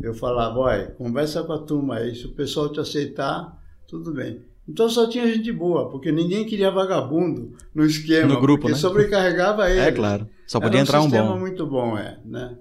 [0.00, 4.42] eu falava, olha, conversa com a turma aí, se o pessoal te aceitar, tudo bem.
[4.68, 8.78] Então só tinha gente boa, porque ninguém queria vagabundo no esquema, No grupo, porque né?
[8.78, 9.80] sobrecarregava ele.
[9.84, 10.28] É claro.
[10.46, 11.38] Só Era podia entrar um sistema bom.
[11.38, 12.56] muito bom, é, né?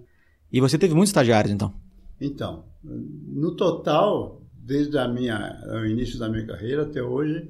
[0.51, 1.73] E você teve muitos estagiários, então?
[2.19, 7.49] Então, no total, desde a minha, o início da minha carreira até hoje,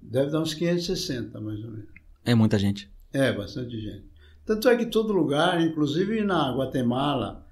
[0.00, 1.88] deve dar uns 560, mais ou menos.
[2.24, 2.90] É muita gente.
[3.12, 4.11] É, bastante gente.
[4.44, 7.46] Tanto é que todo lugar, inclusive na Guatemala,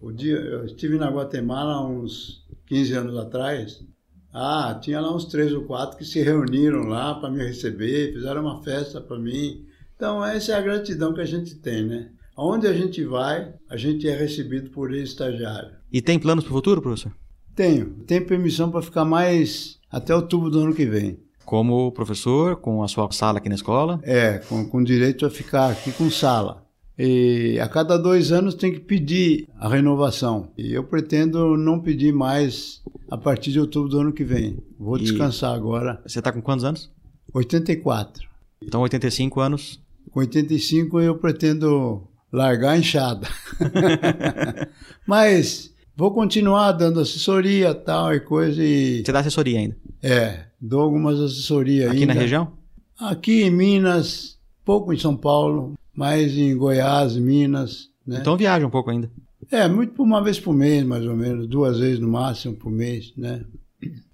[0.00, 3.84] o dia, eu estive na Guatemala há uns 15 anos atrás,
[4.32, 8.42] ah, tinha lá uns três ou quatro que se reuniram lá para me receber, fizeram
[8.42, 9.66] uma festa para mim.
[9.96, 12.10] Então, essa é a gratidão que a gente tem, né?
[12.36, 15.72] Aonde a gente vai, a gente é recebido por ex-estagiário.
[15.92, 17.12] E tem planos para o futuro, professor?
[17.54, 18.04] Tenho.
[18.06, 21.18] Tenho permissão para ficar mais até outubro do ano que vem.
[21.44, 23.98] Como professor, com a sua sala aqui na escola?
[24.02, 26.64] É, com, com direito a ficar aqui com sala.
[26.98, 30.50] E a cada dois anos tem que pedir a renovação.
[30.56, 34.58] E eu pretendo não pedir mais a partir de outubro do ano que vem.
[34.78, 36.00] Vou E- descansar agora.
[36.06, 36.90] Você está com quantos anos?
[37.32, 38.28] 84.
[38.62, 39.80] Então, 85 anos.
[40.10, 43.26] Com 85 eu pretendo largar a enxada.
[45.06, 49.76] Mas vou continuar dando assessoria tal e coisa e Você dá assessoria ainda?
[50.02, 52.14] É, dou algumas assessorias Aqui ainda.
[52.14, 52.52] na região?
[52.98, 58.18] Aqui em Minas, pouco em São Paulo, mais em Goiás, Minas, né?
[58.20, 59.10] Então viaja um pouco ainda.
[59.50, 62.70] É, muito por uma vez por mês, mais ou menos, duas vezes no máximo por
[62.70, 63.42] mês, né?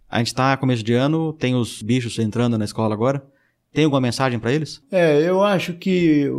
[0.09, 3.25] A gente está começo de ano, tem os bichos entrando na escola agora.
[3.73, 4.81] Tem alguma mensagem para eles?
[4.91, 6.37] É, eu acho que o-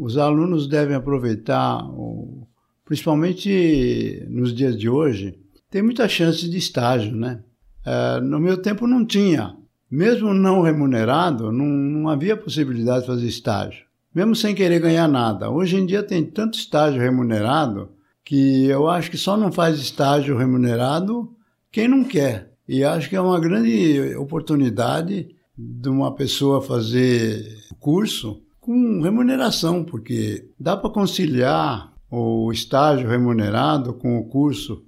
[0.00, 2.48] o- os alunos devem aproveitar, o-
[2.84, 5.38] principalmente nos dias de hoje,
[5.70, 7.40] tem muita chance de estágio, né?
[7.86, 9.56] É, no meu tempo não tinha.
[9.88, 13.86] Mesmo não remunerado, não, não havia possibilidade de fazer estágio.
[14.12, 15.50] Mesmo sem querer ganhar nada.
[15.50, 17.90] Hoje em dia tem tanto estágio remunerado
[18.24, 21.32] que eu acho que só não faz estágio remunerado
[21.70, 22.50] quem não quer.
[22.68, 27.46] E acho que é uma grande oportunidade de uma pessoa fazer
[27.78, 34.82] curso com remuneração, porque dá para conciliar o estágio remunerado com o curso,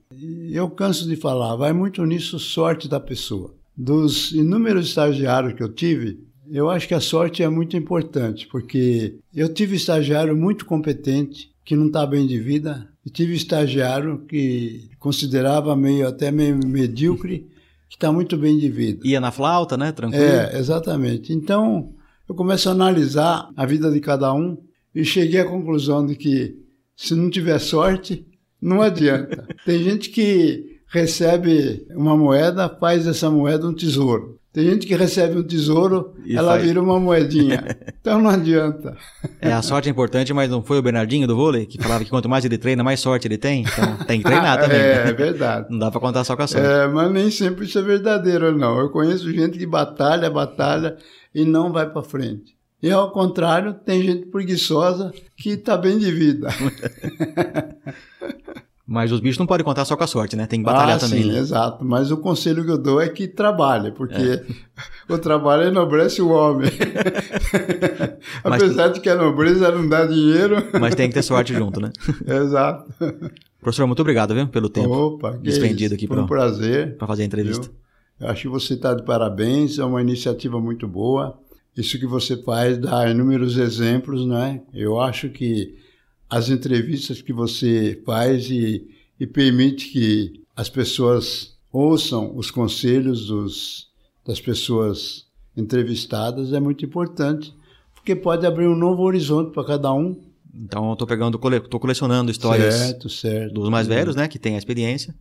[0.51, 3.55] eu canso de falar, vai muito nisso sorte da pessoa.
[3.77, 9.19] Dos inúmeros estagiários que eu tive, eu acho que a sorte é muito importante, porque
[9.35, 14.91] eu tive estagiário muito competente, que não está bem de vida, e tive estagiário que
[14.99, 17.47] considerava meio até meio medíocre,
[17.89, 19.07] que está muito bem de vida.
[19.07, 19.93] Ia na flauta, né?
[19.93, 20.25] Tranquilo.
[20.25, 21.33] É, exatamente.
[21.33, 21.93] Então,
[22.29, 24.59] eu começo a analisar a vida de cada um
[24.95, 26.57] e cheguei à conclusão de que
[26.97, 28.27] se não tiver sorte,
[28.61, 29.47] não adianta.
[29.65, 34.39] Tem gente que recebe uma moeda, faz essa moeda um tesouro.
[34.53, 36.65] Tem gente que recebe um tesouro, E ela faz.
[36.65, 37.77] vira uma moedinha.
[38.01, 38.97] Então não adianta.
[39.39, 42.09] É, a sorte é importante, mas não foi o Bernardinho do vôlei que falava que
[42.09, 43.63] quanto mais ele treina, mais sorte ele tem?
[43.63, 44.79] Então tem que treinar também.
[44.79, 45.11] É, né?
[45.11, 45.67] é verdade.
[45.69, 46.67] Não dá pra contar só com a sorte.
[46.67, 48.79] É, mas nem sempre isso é verdadeiro, não.
[48.79, 50.97] Eu conheço gente que batalha, batalha
[51.35, 52.57] e não vai para frente.
[52.83, 56.49] E ao contrário, tem gente preguiçosa que está bem de vida.
[58.91, 60.47] Mas os bichos não podem contar só com a sorte, né?
[60.47, 61.23] Tem que batalhar ah, também.
[61.23, 61.39] sim, né?
[61.39, 61.85] exato.
[61.85, 64.43] Mas o conselho que eu dou é que trabalhe, porque
[65.07, 66.71] o trabalho enobrece o homem.
[68.43, 70.57] Mas- Apesar de que a nobreza não dá dinheiro.
[70.81, 71.91] Mas tem que ter sorte junto, né?
[72.27, 72.91] exato.
[73.61, 74.49] Professor, muito obrigado, viu?
[74.49, 75.95] Pelo tempo Opa, que despendido isso.
[75.95, 76.97] aqui Foi pra, um prazer.
[76.97, 77.69] pra fazer a entrevista.
[78.19, 81.39] Eu acho que você está de parabéns, é uma iniciativa muito boa.
[81.77, 84.63] Isso que você faz dá inúmeros exemplos, né?
[84.73, 85.77] Eu acho que
[86.29, 88.87] as entrevistas que você faz e,
[89.19, 93.89] e permite que as pessoas ouçam os conselhos dos,
[94.27, 95.27] das pessoas
[95.57, 97.55] entrevistadas é muito importante,
[97.95, 100.21] porque pode abrir um novo horizonte para cada um.
[100.55, 103.55] Então eu tô pegando, tô colecionando histórias certo, certo.
[103.55, 104.29] dos mais velhos, né?
[104.29, 105.15] Que tem a experiência.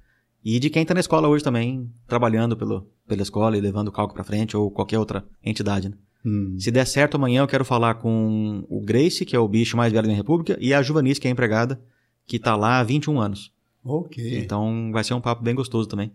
[0.44, 3.92] E de quem tá na escola hoje também, trabalhando pelo, pela escola e levando o
[3.92, 5.98] cálculo pra frente, ou qualquer outra entidade, né?
[6.26, 6.56] Hum.
[6.60, 9.94] Se der certo, amanhã eu quero falar com o Grace, que é o bicho mais
[9.94, 11.80] velho da República, e a Juvanice, que é a empregada,
[12.26, 13.52] que tá lá há 21 anos.
[13.84, 14.40] Ok.
[14.40, 16.12] Então vai ser um papo bem gostoso também.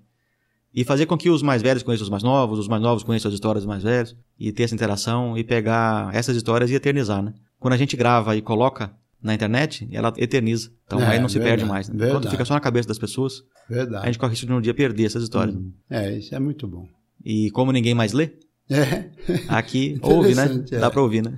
[0.75, 3.29] E fazer com que os mais velhos conheçam os mais novos, os mais novos conheçam
[3.29, 7.23] as histórias dos mais velhos, e ter essa interação e pegar essas histórias e eternizar,
[7.23, 7.35] né?
[7.59, 8.91] Quando a gente grava e coloca
[9.23, 10.73] na internet, ela eterniza.
[10.87, 11.89] Então É, aí não se verdade, perde mais.
[11.89, 11.95] Né?
[11.97, 12.21] verdade.
[12.21, 14.03] Quando fica só na cabeça das pessoas, Verdade.
[14.03, 15.55] a gente corre risco de um dia perder essas histórias.
[15.55, 15.73] Hum.
[15.89, 16.89] É, isso é muito bom.
[17.25, 18.31] E como ninguém mais lê,
[18.71, 19.11] É.
[19.49, 20.65] aqui ouve, né?
[20.71, 20.79] É.
[20.79, 21.37] Dá pra ouvir, né?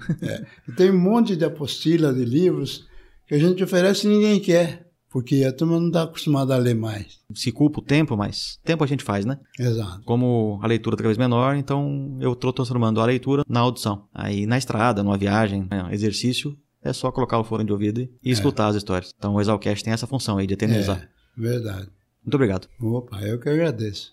[0.69, 2.87] E Tem um monte de apostila, de livros
[3.27, 6.75] que a gente oferece e ninguém quer, porque a turma não está acostumada a ler
[6.75, 7.21] mais.
[7.35, 9.39] Se culpa o tempo, mas tempo a gente faz, né?
[9.59, 10.03] Exato.
[10.05, 14.07] Como a leitura tá cada vez menor, então eu tô transformando a leitura na audição.
[14.13, 18.11] Aí na estrada, numa viagem, né, exercício, é só colocar o fone de ouvido e,
[18.23, 19.13] e escutar as histórias.
[19.17, 21.09] Então o Exalcast tem essa função aí de eternizar.
[21.39, 21.89] É, verdade.
[22.23, 22.69] Muito obrigado.
[22.81, 24.13] Opa, eu que agradeço.